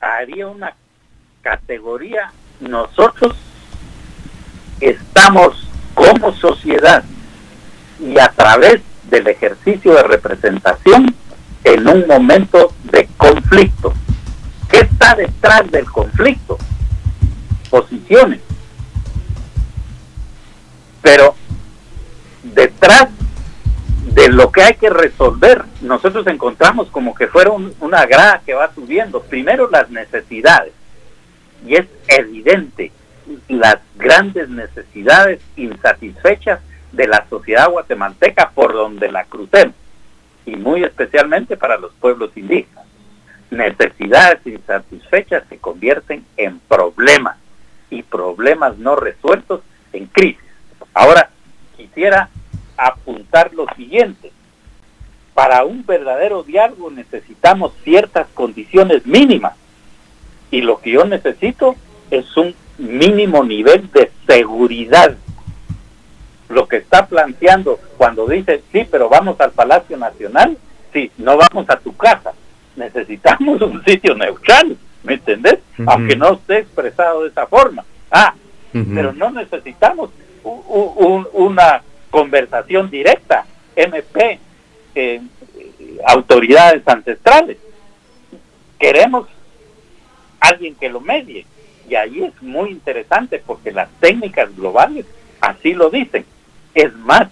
haría 0.00 0.48
una 0.48 0.74
categoría, 1.42 2.32
nosotros 2.60 3.36
estamos 4.80 5.68
como 5.94 6.32
sociedad 6.34 7.04
y 8.00 8.18
a 8.18 8.28
través 8.28 8.80
del 9.10 9.28
ejercicio 9.28 9.94
de 9.94 10.02
representación 10.04 11.14
en 11.64 11.88
un 11.88 12.06
momento 12.06 12.72
de 12.84 13.08
conflicto. 13.16 13.92
¿Qué 14.68 14.78
está 14.80 15.14
detrás 15.14 15.70
del 15.70 15.84
conflicto? 15.84 16.58
Posiciones. 17.70 18.40
Pero 21.02 21.34
detrás 22.42 23.08
de 24.14 24.28
lo 24.28 24.50
que 24.50 24.62
hay 24.62 24.74
que 24.74 24.90
resolver, 24.90 25.64
nosotros 25.80 26.26
encontramos 26.26 26.88
como 26.88 27.14
que 27.14 27.28
fuera 27.28 27.50
una 27.80 28.06
grada 28.06 28.42
que 28.44 28.54
va 28.54 28.72
subiendo. 28.74 29.22
Primero 29.22 29.68
las 29.70 29.90
necesidades, 29.90 30.72
y 31.66 31.76
es 31.76 31.86
evidente 32.08 32.92
las 33.48 33.78
grandes 33.96 34.48
necesidades 34.48 35.40
insatisfechas 35.56 36.60
de 36.92 37.06
la 37.06 37.26
sociedad 37.30 37.70
guatemalteca 37.70 38.50
por 38.50 38.72
donde 38.72 39.10
la 39.10 39.24
crucemos, 39.24 39.74
y 40.44 40.56
muy 40.56 40.84
especialmente 40.84 41.56
para 41.56 41.78
los 41.78 41.92
pueblos 41.94 42.30
indígenas. 42.36 42.84
Necesidades 43.50 44.40
insatisfechas 44.46 45.44
se 45.48 45.58
convierten 45.58 46.24
en 46.36 46.58
problemas 46.60 47.36
y 47.90 48.02
problemas 48.02 48.78
no 48.78 48.96
resueltos 48.96 49.60
en 49.92 50.06
crisis. 50.06 50.51
Ahora, 50.94 51.30
quisiera 51.76 52.28
apuntar 52.76 53.52
lo 53.54 53.66
siguiente. 53.76 54.32
Para 55.34 55.64
un 55.64 55.84
verdadero 55.86 56.42
diálogo 56.42 56.90
necesitamos 56.90 57.72
ciertas 57.84 58.26
condiciones 58.34 59.06
mínimas. 59.06 59.54
Y 60.50 60.60
lo 60.60 60.78
que 60.80 60.90
yo 60.92 61.04
necesito 61.04 61.76
es 62.10 62.36
un 62.36 62.54
mínimo 62.78 63.42
nivel 63.42 63.90
de 63.92 64.10
seguridad. 64.26 65.16
Lo 66.48 66.68
que 66.68 66.76
está 66.76 67.06
planteando 67.06 67.80
cuando 67.96 68.26
dice, 68.26 68.62
sí, 68.70 68.86
pero 68.90 69.08
vamos 69.08 69.40
al 69.40 69.52
Palacio 69.52 69.96
Nacional, 69.96 70.58
sí, 70.92 71.10
no 71.16 71.38
vamos 71.38 71.70
a 71.70 71.78
tu 71.78 71.96
casa. 71.96 72.32
Necesitamos 72.76 73.62
un 73.62 73.82
sitio 73.84 74.14
neutral, 74.14 74.76
¿me 75.02 75.14
entendés? 75.14 75.60
Aunque 75.86 76.16
no 76.16 76.34
esté 76.34 76.58
expresado 76.58 77.22
de 77.22 77.30
esa 77.30 77.46
forma. 77.46 77.84
Ah, 78.10 78.34
pero 78.72 79.12
no 79.14 79.30
necesitamos 79.30 80.10
una 80.44 81.82
conversación 82.10 82.90
directa, 82.90 83.46
MP, 83.76 84.38
eh, 84.94 85.20
autoridades 86.06 86.86
ancestrales. 86.86 87.58
Queremos 88.78 89.28
alguien 90.40 90.74
que 90.74 90.88
lo 90.88 91.00
medie. 91.00 91.46
Y 91.88 91.94
ahí 91.94 92.22
es 92.22 92.42
muy 92.42 92.70
interesante 92.70 93.42
porque 93.44 93.72
las 93.72 93.88
técnicas 94.00 94.54
globales 94.56 95.06
así 95.40 95.74
lo 95.74 95.90
dicen. 95.90 96.24
Es 96.74 96.94
más, 96.94 97.28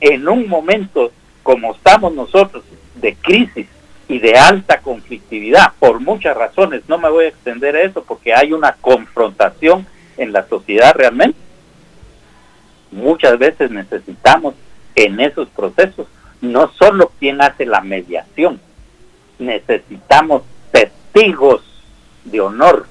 en 0.00 0.28
un 0.28 0.48
momento 0.48 1.12
como 1.42 1.74
estamos 1.74 2.14
nosotros 2.14 2.64
de 2.96 3.14
crisis 3.16 3.66
y 4.08 4.18
de 4.18 4.36
alta 4.36 4.78
conflictividad, 4.80 5.72
por 5.78 6.00
muchas 6.00 6.36
razones, 6.36 6.82
no 6.88 6.98
me 6.98 7.08
voy 7.08 7.26
a 7.26 7.28
extender 7.28 7.76
a 7.76 7.82
eso 7.82 8.04
porque 8.04 8.34
hay 8.34 8.52
una 8.52 8.72
confrontación 8.80 9.86
en 10.16 10.32
la 10.32 10.46
sociedad 10.48 10.94
realmente, 10.94 11.38
muchas 12.92 13.38
veces 13.38 13.70
necesitamos 13.70 14.54
en 14.94 15.20
esos 15.20 15.48
procesos 15.48 16.06
no 16.40 16.70
solo 16.72 17.12
quien 17.18 17.40
hace 17.40 17.64
la 17.64 17.80
mediación, 17.80 18.60
necesitamos 19.38 20.42
testigos 20.72 21.62
de 22.24 22.40
honor, 22.40 22.86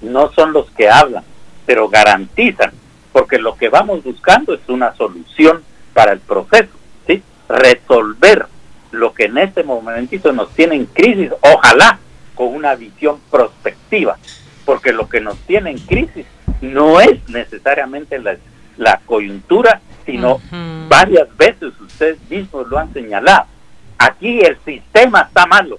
no 0.00 0.32
son 0.32 0.52
los 0.52 0.70
que 0.70 0.88
hablan, 0.88 1.24
pero 1.66 1.88
garantizan, 1.88 2.72
porque 3.12 3.38
lo 3.38 3.56
que 3.56 3.68
vamos 3.68 4.02
buscando 4.04 4.54
es 4.54 4.60
una 4.68 4.94
solución 4.94 5.62
para 5.92 6.12
el 6.12 6.20
proceso, 6.20 6.70
¿sí? 7.06 7.22
resolver 7.48 8.46
lo 8.92 9.12
que 9.12 9.24
en 9.24 9.38
este 9.38 9.64
momentito 9.64 10.32
nos 10.32 10.50
tiene 10.54 10.76
en 10.76 10.86
crisis, 10.86 11.30
ojalá 11.40 11.98
con 12.34 12.54
una 12.54 12.74
visión 12.76 13.20
prospectiva, 13.30 14.18
porque 14.64 14.92
lo 14.92 15.08
que 15.08 15.20
nos 15.20 15.36
tiene 15.40 15.70
en 15.70 15.78
crisis 15.78 16.26
no 16.60 17.00
es 17.00 17.28
necesariamente 17.28 18.18
la 18.20 18.32
la 18.76 19.00
coyuntura, 19.04 19.80
sino 20.04 20.40
varias 20.88 21.28
veces 21.36 21.72
ustedes 21.80 22.18
mismos 22.28 22.68
lo 22.68 22.78
han 22.78 22.92
señalado. 22.92 23.46
Aquí 23.98 24.40
el 24.40 24.56
sistema 24.64 25.22
está 25.22 25.46
malo. 25.46 25.78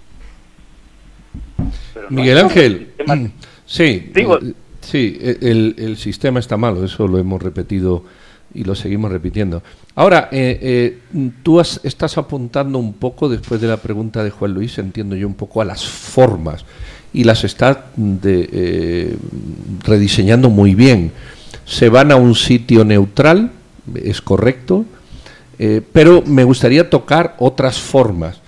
Miguel 2.09 2.37
Ángel, 2.39 2.93
sí, 3.65 4.11
sí, 4.81 5.19
el, 5.21 5.75
el, 5.77 5.97
sistema 5.97 6.39
está 6.39 6.57
malo, 6.57 6.83
eso 6.83 7.07
lo 7.07 7.17
hemos 7.19 7.41
repetido 7.41 8.03
y 8.53 8.63
lo 8.63 8.75
seguimos 8.75 9.11
repitiendo. 9.11 9.63
Ahora, 9.95 10.29
eh, 10.31 10.59
eh, 10.61 10.99
tú 11.43 11.59
estás 11.59 12.17
apuntando 12.17 12.79
un 12.79 12.93
poco, 12.93 13.29
después 13.29 13.61
de 13.61 13.67
la 13.67 13.77
pregunta 13.77 14.23
de 14.23 14.31
Juan 14.31 14.53
Luis, 14.53 14.77
entiendo 14.77 15.15
yo 15.15 15.27
un 15.27 15.33
poco 15.35 15.61
a 15.61 15.65
las 15.65 15.85
formas 15.85 16.65
y 17.13 17.23
las 17.23 17.43
está 17.43 17.87
de, 17.95 18.49
eh, 18.51 19.17
rediseñando 19.83 20.49
muy 20.49 20.73
bien 20.73 21.11
se 21.65 21.89
van 21.89 22.11
a 22.11 22.15
un 22.15 22.35
sitio 22.35 22.83
neutral, 22.83 23.51
es 23.95 24.21
correcto, 24.21 24.85
eh, 25.59 25.81
pero 25.91 26.23
me 26.25 26.43
gustaría 26.43 26.89
tocar 26.89 27.35
otras 27.39 27.79
formas. 27.79 28.41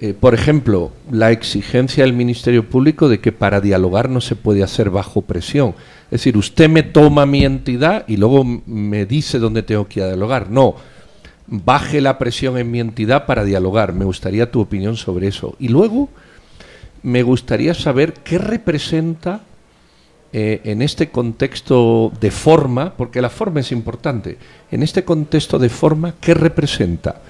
Eh, 0.00 0.14
por 0.14 0.32
ejemplo, 0.32 0.92
la 1.10 1.32
exigencia 1.32 2.04
del 2.04 2.12
Ministerio 2.12 2.68
Público 2.68 3.08
de 3.08 3.18
que 3.18 3.32
para 3.32 3.60
dialogar 3.60 4.08
no 4.08 4.20
se 4.20 4.36
puede 4.36 4.62
hacer 4.62 4.90
bajo 4.90 5.22
presión. 5.22 5.74
Es 6.06 6.20
decir, 6.20 6.36
usted 6.36 6.68
me 6.68 6.84
toma 6.84 7.26
mi 7.26 7.44
entidad 7.44 8.04
y 8.06 8.16
luego 8.16 8.44
me 8.44 9.06
dice 9.06 9.40
dónde 9.40 9.64
tengo 9.64 9.88
que 9.88 10.04
dialogar. 10.04 10.50
No, 10.50 10.76
baje 11.48 12.00
la 12.00 12.16
presión 12.16 12.58
en 12.58 12.70
mi 12.70 12.78
entidad 12.78 13.26
para 13.26 13.42
dialogar. 13.44 13.92
Me 13.92 14.04
gustaría 14.04 14.52
tu 14.52 14.60
opinión 14.60 14.96
sobre 14.96 15.26
eso. 15.26 15.56
Y 15.58 15.68
luego 15.68 16.08
me 17.02 17.24
gustaría 17.24 17.74
saber 17.74 18.14
qué 18.14 18.38
representa 18.38 19.40
eh, 20.32 20.60
en 20.64 20.82
este 20.82 21.10
contexto 21.10 22.12
de 22.20 22.30
forma, 22.30 22.94
porque 22.94 23.22
la 23.22 23.30
forma 23.30 23.60
es 23.60 23.72
importante, 23.72 24.38
en 24.70 24.82
este 24.82 25.04
contexto 25.04 25.58
de 25.58 25.68
forma, 25.68 26.14
¿qué 26.20 26.34
representa? 26.34 27.22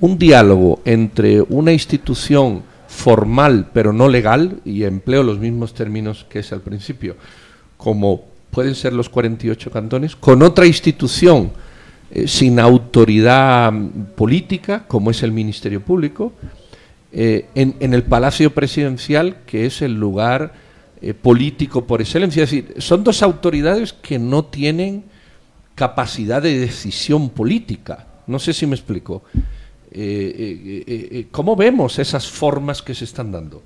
Un 0.00 0.18
diálogo 0.18 0.80
entre 0.84 1.42
una 1.42 1.72
institución 1.72 2.62
formal 2.88 3.70
pero 3.72 3.92
no 3.92 4.08
legal, 4.08 4.60
y 4.64 4.84
empleo 4.84 5.22
los 5.22 5.38
mismos 5.38 5.74
términos 5.74 6.26
que 6.28 6.38
es 6.38 6.52
al 6.52 6.60
principio, 6.60 7.16
como 7.76 8.24
pueden 8.50 8.74
ser 8.74 8.92
los 8.92 9.08
48 9.08 9.70
cantones, 9.70 10.16
con 10.16 10.42
otra 10.42 10.64
institución 10.64 11.50
eh, 12.10 12.28
sin 12.28 12.60
autoridad 12.60 13.72
política, 14.14 14.84
como 14.86 15.10
es 15.10 15.22
el 15.22 15.32
Ministerio 15.32 15.80
Público, 15.80 16.32
eh, 17.12 17.46
en, 17.54 17.94
el 17.94 18.02
Palacio 18.02 18.54
Presidencial, 18.54 19.38
que 19.46 19.66
es 19.66 19.82
el 19.82 19.94
lugar 19.94 20.52
eh, 21.06 21.12
político 21.12 21.86
por 21.86 22.00
excelencia. 22.00 22.44
Es 22.44 22.50
decir, 22.50 22.80
son 22.80 23.04
dos 23.04 23.22
autoridades 23.22 23.92
que 23.92 24.18
no 24.18 24.46
tienen 24.46 25.04
capacidad 25.74 26.40
de 26.40 26.58
decisión 26.58 27.28
política. 27.28 28.06
No 28.26 28.38
sé 28.38 28.54
si 28.54 28.66
me 28.66 28.74
explico. 28.74 29.22
Eh, 29.90 30.82
eh, 30.86 31.26
¿Cómo 31.30 31.56
vemos 31.56 31.98
esas 31.98 32.26
formas 32.26 32.80
que 32.80 32.94
se 32.94 33.04
están 33.04 33.30
dando? 33.32 33.62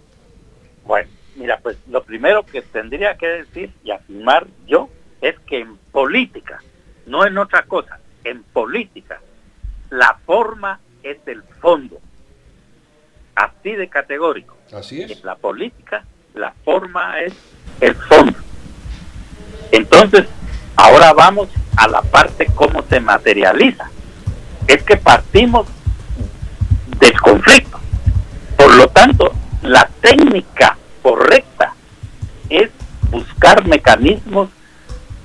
Bueno, 0.85 1.09
mira, 1.37 1.61
pues 1.62 1.77
lo 1.88 2.03
primero 2.03 2.44
que 2.44 2.61
tendría 2.61 3.16
que 3.16 3.29
decir 3.29 3.70
y 3.85 3.92
afirmar 3.92 4.48
yo 4.66 4.88
es 5.20 5.38
que 5.46 5.61
en 5.61 5.77
política, 5.92 6.61
no 7.07 7.24
en 7.24 7.38
otra 7.38 7.62
cosa, 7.66 8.01
en 8.24 8.42
política, 8.42 9.20
la 9.90 10.18
forma 10.27 10.81
es 11.05 11.18
el 11.27 11.44
fondo. 11.61 12.01
Así 13.37 13.77
de 13.77 13.88
categórico. 13.88 14.57
Así 14.72 15.03
es. 15.03 15.12
En 15.12 15.24
la 15.24 15.37
política 15.37 16.05
la 16.38 16.53
forma 16.64 17.20
es 17.20 17.35
el 17.81 17.94
fondo. 17.94 18.38
Entonces, 19.72 20.27
ahora 20.77 21.12
vamos 21.12 21.48
a 21.77 21.88
la 21.88 22.01
parte 22.03 22.46
cómo 22.55 22.83
se 22.88 23.01
materializa. 23.01 23.90
Es 24.66 24.83
que 24.85 24.96
partimos 24.96 25.66
del 27.01 27.20
conflicto. 27.20 27.79
Por 28.57 28.74
lo 28.77 28.88
tanto, 28.88 29.33
la 29.62 29.88
técnica 30.01 30.77
correcta 31.03 31.74
es 32.48 32.70
buscar 33.11 33.66
mecanismos 33.66 34.48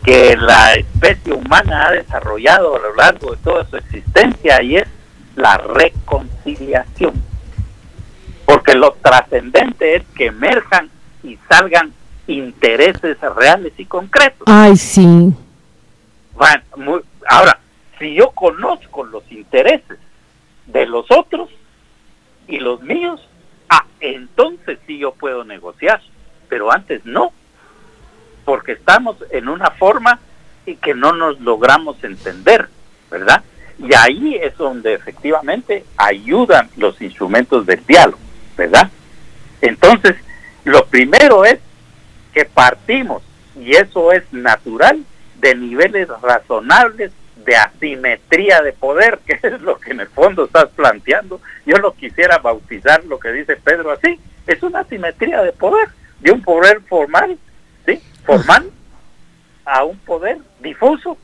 que 0.03 0.35
la 0.35 0.73
especie 0.73 1.33
humana 1.33 1.87
ha 1.87 1.91
desarrollado 1.91 2.75
a 2.75 2.79
lo 2.79 2.95
largo 2.95 3.31
de 3.31 3.37
toda 3.37 3.65
su 3.69 3.77
existencia 3.77 4.61
y 4.61 4.77
es 4.77 4.87
la 5.35 5.57
reconciliación. 5.57 7.13
Porque 8.45 8.73
lo 8.73 8.93
trascendente 9.01 9.95
es 9.95 10.03
que 10.15 10.27
emerjan 10.27 10.89
y 11.23 11.37
salgan 11.49 11.93
intereses 12.27 13.17
reales 13.35 13.73
y 13.77 13.85
concretos. 13.85 14.43
Ay, 14.45 14.75
sí. 14.75 15.33
Bueno, 16.33 17.01
ahora, 17.27 17.59
si 17.99 18.13
yo 18.15 18.31
conozco 18.31 19.03
los 19.03 19.23
intereses 19.31 19.97
de 20.67 20.85
los 20.85 21.05
otros 21.11 21.49
y 22.47 22.59
los 22.59 22.81
míos, 22.81 23.27
ah, 23.69 23.85
entonces 23.99 24.79
sí 24.87 24.97
yo 24.97 25.13
puedo 25.13 25.43
negociar, 25.43 26.01
pero 26.49 26.71
antes 26.71 27.05
no, 27.05 27.31
porque 28.45 28.73
estamos 28.73 29.17
en 29.31 29.47
una 29.47 29.71
forma 29.71 30.19
y 30.65 30.75
que 30.75 30.93
no 30.93 31.13
nos 31.13 31.39
logramos 31.39 32.03
entender, 32.03 32.69
¿verdad? 33.11 33.43
Y 33.79 33.93
ahí 33.93 34.35
es 34.35 34.57
donde 34.57 34.93
efectivamente 34.93 35.85
ayudan 35.97 36.69
los 36.77 37.01
instrumentos 37.01 37.65
del 37.65 37.85
diálogo, 37.85 38.19
¿verdad? 38.55 38.89
Entonces, 39.61 40.15
lo 40.65 40.85
primero 40.85 41.45
es 41.45 41.59
que 42.33 42.45
partimos, 42.45 43.23
y 43.55 43.73
eso 43.73 44.11
es 44.11 44.23
natural, 44.31 45.03
de 45.39 45.55
niveles 45.55 46.07
razonables 46.21 47.11
de 47.35 47.55
asimetría 47.55 48.61
de 48.61 48.73
poder, 48.73 49.19
que 49.25 49.39
es 49.41 49.61
lo 49.61 49.79
que 49.79 49.91
en 49.91 50.01
el 50.01 50.07
fondo 50.07 50.45
estás 50.45 50.69
planteando. 50.69 51.41
Yo 51.65 51.77
lo 51.77 51.93
quisiera 51.93 52.37
bautizar 52.37 53.03
lo 53.05 53.19
que 53.19 53.31
dice 53.31 53.55
Pedro 53.57 53.91
así, 53.91 54.19
es 54.47 54.61
una 54.63 54.79
asimetría 54.79 55.41
de 55.41 55.51
poder, 55.51 55.89
de 56.19 56.31
un 56.31 56.41
poder 56.41 56.81
formal, 56.81 57.37
¿sí? 57.85 58.01
Formal 58.25 58.69
a 59.65 59.83
un 59.83 59.97
poder 59.99 60.37
difuso, 60.59 61.17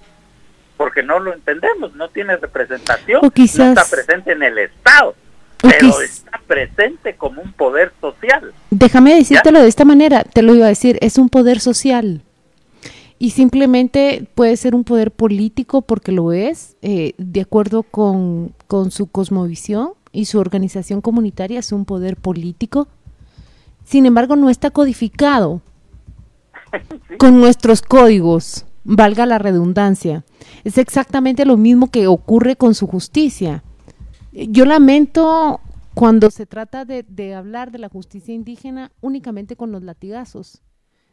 porque 0.78 1.04
no 1.04 1.20
lo 1.20 1.34
entendemos, 1.34 1.94
no 1.96 2.10
tiene 2.10 2.38
representación, 2.38 3.22
no 3.22 3.32
está 3.34 3.84
presente 3.86 4.32
en 4.32 4.44
el 4.44 4.58
Estado, 4.58 5.16
pero 5.62 6.02
está 6.02 6.42
presente 6.48 7.16
como 7.16 7.42
un 7.42 7.54
poder 7.54 7.92
social. 8.00 8.54
Déjame 8.70 9.16
decírtelo 9.16 9.62
de 9.62 9.68
esta 9.68 9.86
manera, 9.86 10.24
te 10.24 10.42
lo 10.42 10.56
iba 10.56 10.66
a 10.66 10.70
decir, 10.70 10.98
es 11.02 11.18
un 11.18 11.30
poder 11.30 11.60
social 11.60 12.24
y 13.20 13.32
simplemente 13.32 14.28
puede 14.34 14.56
ser 14.56 14.74
un 14.74 14.86
poder 14.86 15.12
político 15.12 15.82
porque 15.82 16.14
lo 16.14 16.32
es, 16.32 16.78
eh, 16.82 17.14
de 17.18 17.42
acuerdo 17.42 17.84
con, 17.84 18.54
con, 18.68 18.92
su 18.92 19.08
cosmovisión 19.08 19.92
y 20.14 20.26
su 20.26 20.40
organización 20.40 21.02
comunitaria 21.02 21.60
es 21.60 21.74
un 21.74 21.84
poder 21.84 22.16
político. 22.16 22.88
Sin 23.84 24.06
embargo, 24.06 24.38
no 24.38 24.50
está 24.50 24.72
codificado 24.72 25.62
con 27.20 27.42
nuestros 27.42 27.82
códigos, 27.82 28.66
valga 28.86 29.26
la 29.26 29.38
redundancia. 29.38 30.24
Es 30.64 30.78
exactamente 30.78 31.46
lo 31.46 31.58
mismo 31.58 31.92
que 31.92 32.08
ocurre 32.08 32.56
con 32.56 32.74
su 32.74 32.88
justicia. 32.88 33.64
Yo 34.32 34.66
lamento 34.66 35.60
cuando 35.94 36.30
se 36.32 36.46
trata 36.46 36.86
de, 36.86 37.04
de 37.04 37.34
hablar 37.34 37.72
de 37.72 37.80
la 37.80 37.90
justicia 37.90 38.34
indígena 38.34 38.92
únicamente 39.02 39.56
con 39.56 39.72
los 39.72 39.84
latigazos 39.84 40.62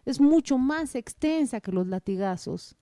es 0.06 0.20
mucho 0.20 0.56
más 0.56 0.94
extensa 0.94 1.60
que 1.60 1.72
los 1.72 1.86
latigazos. 1.86 2.76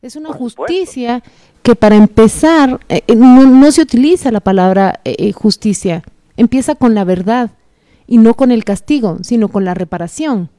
Es 0.00 0.14
una 0.14 0.32
justicia 0.32 1.24
que 1.62 1.74
para 1.74 1.96
empezar, 1.96 2.80
eh, 2.88 3.02
eh, 3.08 3.16
no, 3.16 3.72
se 3.72 3.82
utiliza 3.82 4.30
la 4.30 4.38
palabra 4.38 5.00
eh, 5.04 5.32
justicia, 5.32 6.04
empieza 6.36 6.76
con 6.76 6.94
la 6.94 7.02
verdad 7.02 7.50
y 8.06 8.18
no 8.18 8.34
con 8.34 8.52
el 8.52 8.64
castigo, 8.64 9.18
sino 9.22 9.48
con 9.48 9.64
la 9.64 9.74
reparación. 9.74 10.50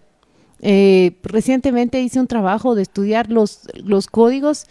recientemente 0.62 2.02
hice 2.02 2.20
un 2.20 2.28
trabajo 2.28 2.76
de 2.76 2.82
estudiar 2.82 3.30
los, 3.30 3.62
los 3.76 4.08
códigos 4.08 4.68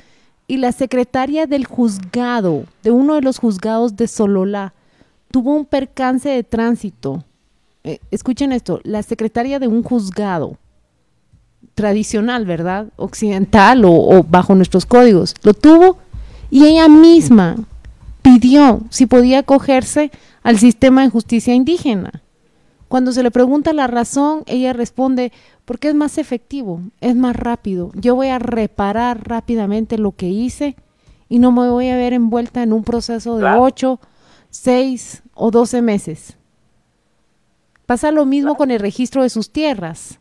y 0.49 0.57
la 0.57 0.73
secretaria 0.73 1.47
del 1.47 1.67
juzgado, 1.67 2.65
de 2.83 2.91
uno 2.91 3.15
de 3.15 3.21
los 3.21 3.39
juzgados 3.39 3.97
de 3.97 4.09
Sololá, 4.09 4.73
tuvo 5.31 5.55
un 5.55 5.67
percance 5.67 6.31
de 6.31 6.43
tránsito. 6.43 7.23
escuchen 8.11 8.53
esto, 8.53 8.81
la 8.83 9.03
secretaria 9.03 9.59
de 9.59 9.69
un 9.69 9.83
juzgado 9.83 10.57
tradicional, 11.75 12.47
¿verdad? 12.47 12.89
Occidental 12.97 13.83
o, 13.85 14.25
bajo 14.29 14.55
nuestros 14.55 14.87
códigos. 14.87 15.35
Lo 15.43 15.53
tuvo 15.55 15.99
y 16.51 16.65
ella 16.65 16.89
misma 16.89 17.57
pidió 18.23 18.81
si 18.89 19.07
podía 19.07 19.41
acogerse 19.41 20.11
al 20.43 20.59
sistema 20.59 21.03
de 21.03 21.11
justicia 21.11 21.55
indígena. 21.55 22.23
Cuando 22.89 23.13
se 23.13 23.23
le 23.23 23.31
pregunta 23.31 23.73
la 23.73 23.87
razón, 23.87 24.43
ella 24.47 24.73
responde, 24.73 25.33
porque 25.65 25.89
es 25.89 25.95
más 25.95 26.19
efectivo, 26.19 26.81
es 27.01 27.15
más 27.15 27.37
rápido. 27.37 27.91
Yo 27.95 28.15
voy 28.15 28.29
a 28.29 28.39
reparar 28.39 29.29
rápidamente 29.29 29.99
lo 29.99 30.13
que 30.13 30.29
hice 30.29 30.75
y 31.29 31.39
no 31.39 31.53
me 31.53 31.69
voy 31.69 31.89
a 31.91 31.97
ver 31.97 32.15
envuelta 32.15 32.63
en 32.63 32.73
un 32.73 32.85
proceso 32.85 33.37
de 33.37 33.45
8, 33.45 34.01
6 34.51 35.23
o 35.35 35.51
12 35.51 35.83
meses. 35.83 36.39
Pasa 37.85 38.11
lo 38.11 38.25
mismo 38.25 38.57
con 38.57 38.71
el 38.71 38.81
registro 38.81 39.23
de 39.23 39.31
sus 39.31 39.51
tierras. 39.51 40.19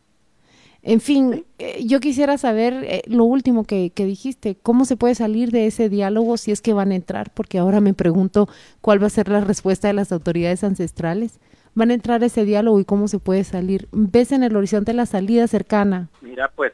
En 0.82 1.00
fin, 1.00 1.44
eh, 1.58 1.84
yo 1.84 2.00
quisiera 2.00 2.38
saber 2.38 2.84
eh, 2.84 3.02
lo 3.06 3.24
último 3.24 3.64
que, 3.64 3.92
dijiste, 3.94 4.56
cómo 4.56 4.84
se 4.84 4.96
puede 4.96 5.14
salir 5.14 5.50
de 5.50 5.66
ese 5.66 5.88
diálogo 5.88 6.36
si 6.36 6.52
es 6.52 6.62
que 6.62 6.72
van 6.72 6.92
a 6.92 6.94
entrar, 6.94 7.30
porque 7.34 7.58
ahora 7.58 7.80
me 7.80 7.94
pregunto 7.94 8.48
cuál 8.80 9.02
va 9.02 9.08
a 9.08 9.10
ser 9.10 9.28
la 9.28 9.40
respuesta 9.40 9.88
de 9.88 9.94
las 9.94 10.12
autoridades 10.12 10.64
ancestrales. 10.64 11.40
¿Van 11.74 11.90
a 11.90 11.94
entrar 11.94 12.22
ese 12.22 12.44
diálogo 12.44 12.80
y 12.80 12.84
cómo 12.84 13.08
se 13.08 13.18
puede 13.18 13.44
salir? 13.44 13.88
¿Ves 13.92 14.32
en 14.32 14.42
el 14.42 14.56
horizonte 14.56 14.92
la 14.92 15.06
salida 15.06 15.46
cercana? 15.46 16.08
Mira, 16.20 16.50
pues 16.54 16.72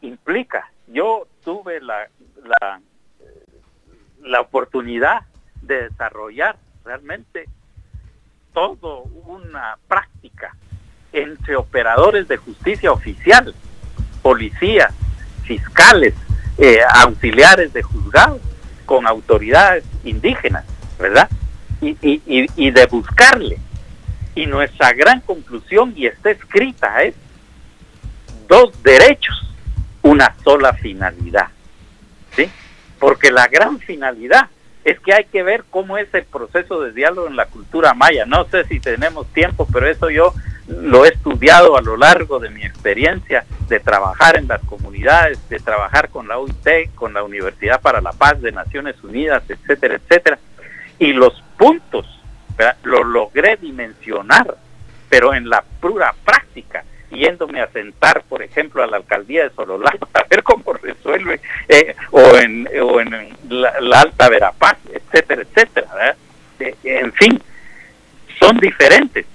implica, 0.00 0.70
yo 0.88 1.26
tuve 1.44 1.80
la, 1.80 2.08
la, 4.24 4.40
oportunidad 4.40 5.22
de 5.62 5.88
desarrollar 5.88 6.56
realmente 6.84 7.44
todo 8.52 9.02
una 9.26 9.76
práctica 9.86 10.56
entre 11.12 11.56
operadores 11.56 12.28
de 12.28 12.36
justicia 12.36 12.92
oficial, 12.92 13.54
policías, 14.22 14.92
fiscales, 15.44 16.14
eh, 16.58 16.78
auxiliares 17.02 17.72
de 17.72 17.82
juzgados, 17.82 18.40
con 18.86 19.06
autoridades 19.06 19.84
indígenas, 20.04 20.64
¿verdad? 20.98 21.28
Y, 21.80 21.96
y, 22.00 22.70
de 22.70 22.86
buscarle. 22.86 23.58
Y 24.36 24.46
nuestra 24.46 24.92
gran 24.92 25.20
conclusión, 25.22 25.92
y 25.96 26.06
está 26.06 26.30
escrita, 26.30 27.02
es 27.02 27.16
dos 28.46 28.80
derechos, 28.84 29.52
una 30.02 30.36
sola 30.44 30.72
finalidad. 30.74 31.48
¿Sí? 32.36 32.48
Porque 33.00 33.32
la 33.32 33.48
gran 33.48 33.80
finalidad 33.80 34.48
es 34.84 35.00
que 35.00 35.12
hay 35.12 35.24
que 35.24 35.42
ver 35.42 35.64
cómo 35.68 35.98
es 35.98 36.06
el 36.14 36.24
proceso 36.24 36.80
de 36.80 36.92
diálogo 36.92 37.26
en 37.26 37.34
la 37.34 37.46
cultura 37.46 37.92
maya. 37.92 38.24
No 38.24 38.44
sé 38.44 38.64
si 38.66 38.78
tenemos 38.78 39.26
tiempo, 39.32 39.66
pero 39.72 39.88
eso 39.88 40.10
yo 40.10 40.32
lo 40.68 41.04
he 41.04 41.08
estudiado 41.08 41.76
a 41.76 41.82
lo 41.82 41.96
largo 41.96 42.38
de 42.38 42.50
mi 42.50 42.62
experiencia 42.62 43.44
de 43.68 43.80
trabajar 43.80 44.36
en 44.36 44.46
las 44.46 44.60
comunidades, 44.62 45.48
de 45.48 45.58
trabajar 45.58 46.08
con 46.08 46.28
la 46.28 46.38
UIT, 46.38 46.94
con 46.94 47.14
la 47.14 47.24
Universidad 47.24 47.80
para 47.80 48.00
la 48.00 48.12
Paz 48.12 48.40
de 48.40 48.52
Naciones 48.52 48.94
Unidas, 49.02 49.42
etcétera, 49.48 49.96
etcétera. 49.96 50.38
Y 50.98 51.12
los 51.12 51.42
puntos 51.58 52.06
lo 52.82 53.04
logré 53.04 53.56
dimensionar, 53.56 54.56
pero 55.08 55.34
en 55.34 55.48
la 55.48 55.62
pura 55.80 56.14
práctica, 56.24 56.84
yéndome 57.10 57.60
a 57.60 57.68
sentar, 57.68 58.22
por 58.22 58.42
ejemplo, 58.42 58.82
a 58.82 58.86
la 58.86 58.96
alcaldía 58.96 59.44
de 59.44 59.50
Sololá 59.50 59.94
a 60.14 60.22
ver 60.28 60.42
cómo 60.42 60.72
resuelve, 60.72 61.40
eh, 61.68 61.94
o 62.10 62.36
en, 62.36 62.68
o 62.82 63.00
en 63.00 63.36
la, 63.48 64.00
Alta 64.00 64.28
Verapaz, 64.28 64.78
etcétera, 64.92 65.42
etcétera. 65.42 66.16
Eh, 66.58 66.74
en 66.84 67.12
fin, 67.12 67.40
son 68.40 68.56
diferentes 68.58 69.26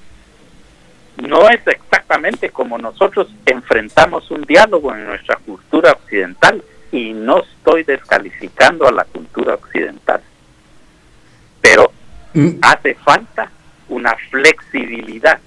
no 1.22 1.50
es 1.50 1.66
exactamente 1.68 2.50
como 2.50 2.78
nosotros 2.78 3.28
enfrentamos 3.46 4.30
un 4.32 4.42
diálogo 4.42 4.94
en 4.94 5.06
nuestra 5.06 5.36
cultura 5.38 5.92
occidental 5.92 6.64
y 6.92 7.14
no 7.14 7.44
estoy 7.44 7.84
descalificando 7.84 8.88
a 8.88 8.92
la 8.92 9.06
cultura 9.06 9.56
occidental. 9.56 10.22
Pero. 11.62 11.92
Hace 12.62 12.96
falta 12.96 13.52
una 13.90 14.16
flexibilidad 14.30 15.40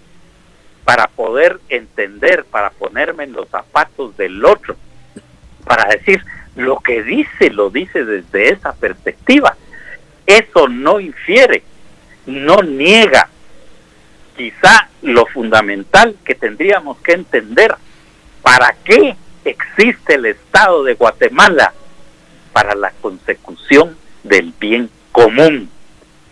para 0.85 1.07
poder 1.09 1.61
entender, 1.69 2.45
para 2.45 2.71
ponerme 2.71 3.25
en 3.25 3.33
los 3.33 3.49
zapatos 3.49 4.17
del 4.17 4.45
otro, 4.45 4.77
para 5.65 5.89
decir 5.89 6.23
lo 6.57 6.79
que 6.79 7.03
dice, 7.03 7.51
lo 7.51 7.71
dice 7.71 8.05
desde 8.05 8.51
esa 8.51 8.75
perspectiva. 8.75 9.57
Eso 10.27 10.69
no 10.69 11.01
infiere, 11.01 11.63
no 12.27 12.63
niega, 12.63 13.29
quizá 14.37 14.89
lo 15.03 15.27
fundamental 15.27 16.17
que 16.25 16.35
tendríamos 16.35 16.99
que 16.99 17.13
entender, 17.13 17.75
¿para 18.43 18.75
qué 18.85 19.17
existe 19.45 20.15
el 20.15 20.27
Estado 20.27 20.85
de 20.85 20.95
Guatemala? 20.95 21.73
Para 22.53 22.75
la 22.75 22.93
consecución 23.01 23.97
del 24.23 24.53
bien 24.59 24.91
común. 25.13 25.71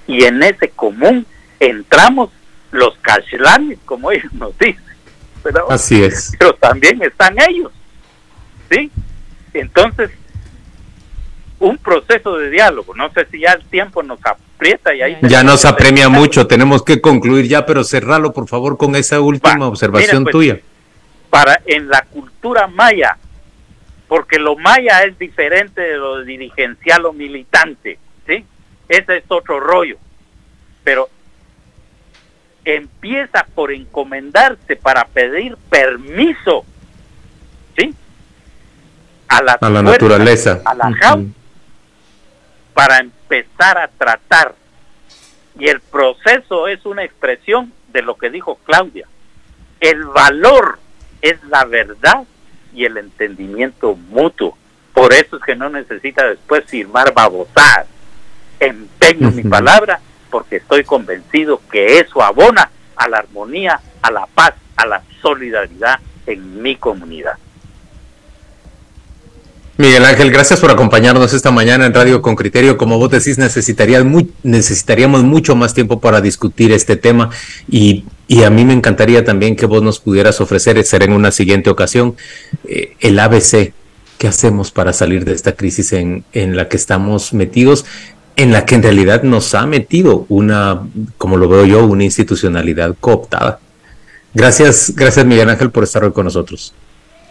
Y 0.06 0.24
en 0.24 0.42
ese 0.42 0.68
común 0.70 1.26
entramos 1.60 2.30
los 2.70 2.96
cashlanes, 2.98 3.78
como 3.84 4.10
ellos 4.10 4.32
nos 4.32 4.56
dicen. 4.58 4.82
Pero, 5.42 5.70
Así 5.70 6.02
es. 6.02 6.34
Pero 6.38 6.54
también 6.54 7.02
están 7.02 7.36
ellos. 7.40 7.72
¿Sí? 8.70 8.90
Entonces, 9.52 10.10
un 11.62 11.78
proceso 11.78 12.36
de 12.38 12.50
diálogo. 12.50 12.94
No 12.94 13.10
sé 13.12 13.26
si 13.30 13.40
ya 13.40 13.52
el 13.52 13.64
tiempo 13.64 14.02
nos 14.02 14.18
aprieta 14.24 14.94
y 14.94 15.02
ahí... 15.02 15.18
Ya 15.22 15.42
nos 15.42 15.64
apremia 15.64 16.08
mucho, 16.08 16.46
tenemos 16.46 16.82
que 16.82 17.00
concluir 17.00 17.46
ya, 17.46 17.64
pero 17.64 17.84
cerralo 17.84 18.32
por 18.32 18.48
favor 18.48 18.76
con 18.76 18.96
esa 18.96 19.20
última 19.20 19.66
observación 19.66 20.24
pues, 20.24 20.32
tuya. 20.32 20.60
Para 21.30 21.60
en 21.64 21.88
la 21.88 22.02
cultura 22.02 22.66
maya, 22.66 23.16
porque 24.08 24.38
lo 24.38 24.56
maya 24.56 25.04
es 25.04 25.18
diferente 25.18 25.80
de 25.80 25.96
lo 25.96 26.22
dirigencial 26.22 27.06
o 27.06 27.12
militante. 27.12 27.98
Ese 28.92 29.16
es 29.16 29.24
otro 29.28 29.58
rollo. 29.58 29.96
Pero 30.84 31.08
empieza 32.62 33.46
por 33.54 33.72
encomendarse 33.72 34.76
para 34.76 35.06
pedir 35.06 35.56
permiso, 35.70 36.66
¿sí? 37.74 37.94
A 39.28 39.42
la, 39.42 39.82
naturaleza. 39.82 40.60
A 40.66 40.74
la 40.74 41.24
para 42.74 42.98
empezar 42.98 43.78
a 43.78 43.88
tratar. 43.88 44.54
Y 45.58 45.68
el 45.68 45.80
proceso 45.80 46.68
es 46.68 46.84
una 46.84 47.02
expresión 47.02 47.72
de 47.94 48.02
lo 48.02 48.16
que 48.16 48.28
dijo 48.28 48.56
Claudia. 48.64 49.08
El 49.80 50.04
valor 50.04 50.78
es 51.22 51.42
la 51.44 51.64
verdad 51.64 52.24
y 52.74 52.84
el 52.84 52.98
entendimiento 52.98 53.94
mutuo. 53.94 54.58
Por 54.92 55.14
eso 55.14 55.36
es 55.36 55.42
que 55.44 55.56
no 55.56 55.70
necesita 55.70 56.26
después 56.26 56.66
firmar 56.66 57.14
babosadas. 57.14 57.86
Empeño 58.62 59.32
mi 59.32 59.42
palabra 59.42 59.98
porque 60.30 60.56
estoy 60.56 60.84
convencido 60.84 61.60
que 61.70 61.98
eso 61.98 62.22
abona 62.22 62.70
a 62.94 63.08
la 63.08 63.18
armonía, 63.18 63.80
a 64.00 64.10
la 64.12 64.26
paz, 64.26 64.54
a 64.76 64.86
la 64.86 65.02
solidaridad 65.20 65.98
en 66.26 66.62
mi 66.62 66.76
comunidad. 66.76 67.34
Miguel 69.78 70.04
Ángel, 70.04 70.30
gracias 70.30 70.60
por 70.60 70.70
acompañarnos 70.70 71.32
esta 71.32 71.50
mañana 71.50 71.86
en 71.86 71.92
Radio 71.92 72.22
con 72.22 72.36
Criterio. 72.36 72.76
Como 72.76 72.98
vos 72.98 73.10
decís, 73.10 73.36
muy, 74.04 74.30
necesitaríamos 74.44 75.24
mucho 75.24 75.56
más 75.56 75.74
tiempo 75.74 75.98
para 75.98 76.20
discutir 76.20 76.70
este 76.70 76.96
tema 76.96 77.30
y, 77.68 78.04
a 78.44 78.50
mí 78.50 78.64
me 78.64 78.74
encantaría 78.74 79.24
también 79.24 79.56
que 79.56 79.66
vos 79.66 79.82
nos 79.82 79.98
pudieras 79.98 80.40
ofrecer, 80.40 80.82
ser 80.84 81.02
en 81.02 81.12
una 81.12 81.32
siguiente 81.32 81.68
ocasión, 81.68 82.16
eh, 82.68 82.94
el 83.00 83.18
ABC. 83.18 83.72
¿Qué 84.18 84.28
hacemos 84.28 84.70
para 84.70 84.92
salir 84.92 85.24
de 85.24 85.32
esta 85.32 85.56
crisis 85.56 85.92
en, 85.92 86.24
en 86.32 86.56
la 86.56 86.68
que 86.68 86.76
estamos 86.76 87.34
metidos? 87.34 87.84
En 88.42 88.52
la 88.52 88.66
que 88.66 88.74
en 88.74 88.82
realidad 88.82 89.22
nos 89.22 89.54
ha 89.54 89.66
metido 89.66 90.26
una, 90.28 90.80
como 91.16 91.36
lo 91.36 91.48
veo 91.48 91.64
yo, 91.64 91.86
una 91.86 92.04
institucionalidad 92.04 92.96
cooptada. 93.00 93.60
Gracias, 94.34 94.92
gracias 94.96 95.24
Miguel 95.24 95.48
Ángel 95.48 95.70
por 95.70 95.84
estar 95.84 96.02
hoy 96.04 96.12
con 96.12 96.24
nosotros. 96.24 96.74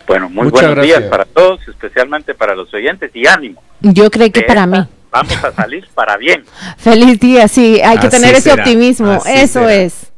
Bueno, 0.07 0.29
muy 0.29 0.49
buenos 0.49 0.81
días 0.83 1.03
para 1.03 1.25
todos, 1.25 1.67
especialmente 1.67 2.33
para 2.33 2.55
los 2.55 2.73
oyentes 2.73 3.11
y 3.13 3.27
ánimo. 3.27 3.61
Yo 3.81 4.09
creo 4.09 4.31
que 4.31 4.41
para 4.43 4.65
mí. 4.65 4.77
Vamos 5.11 5.43
a 5.43 5.51
salir 5.51 5.87
para 5.93 6.15
bien. 6.15 6.45
Feliz 6.77 7.19
día, 7.19 7.47
sí, 7.47 7.81
hay 7.81 7.97
que 7.97 8.09
tener 8.09 8.33
ese 8.35 8.53
optimismo, 8.53 9.21
eso 9.25 9.67
es. 9.67 10.11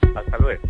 Hasta 0.00 0.38
luego. 0.38 0.62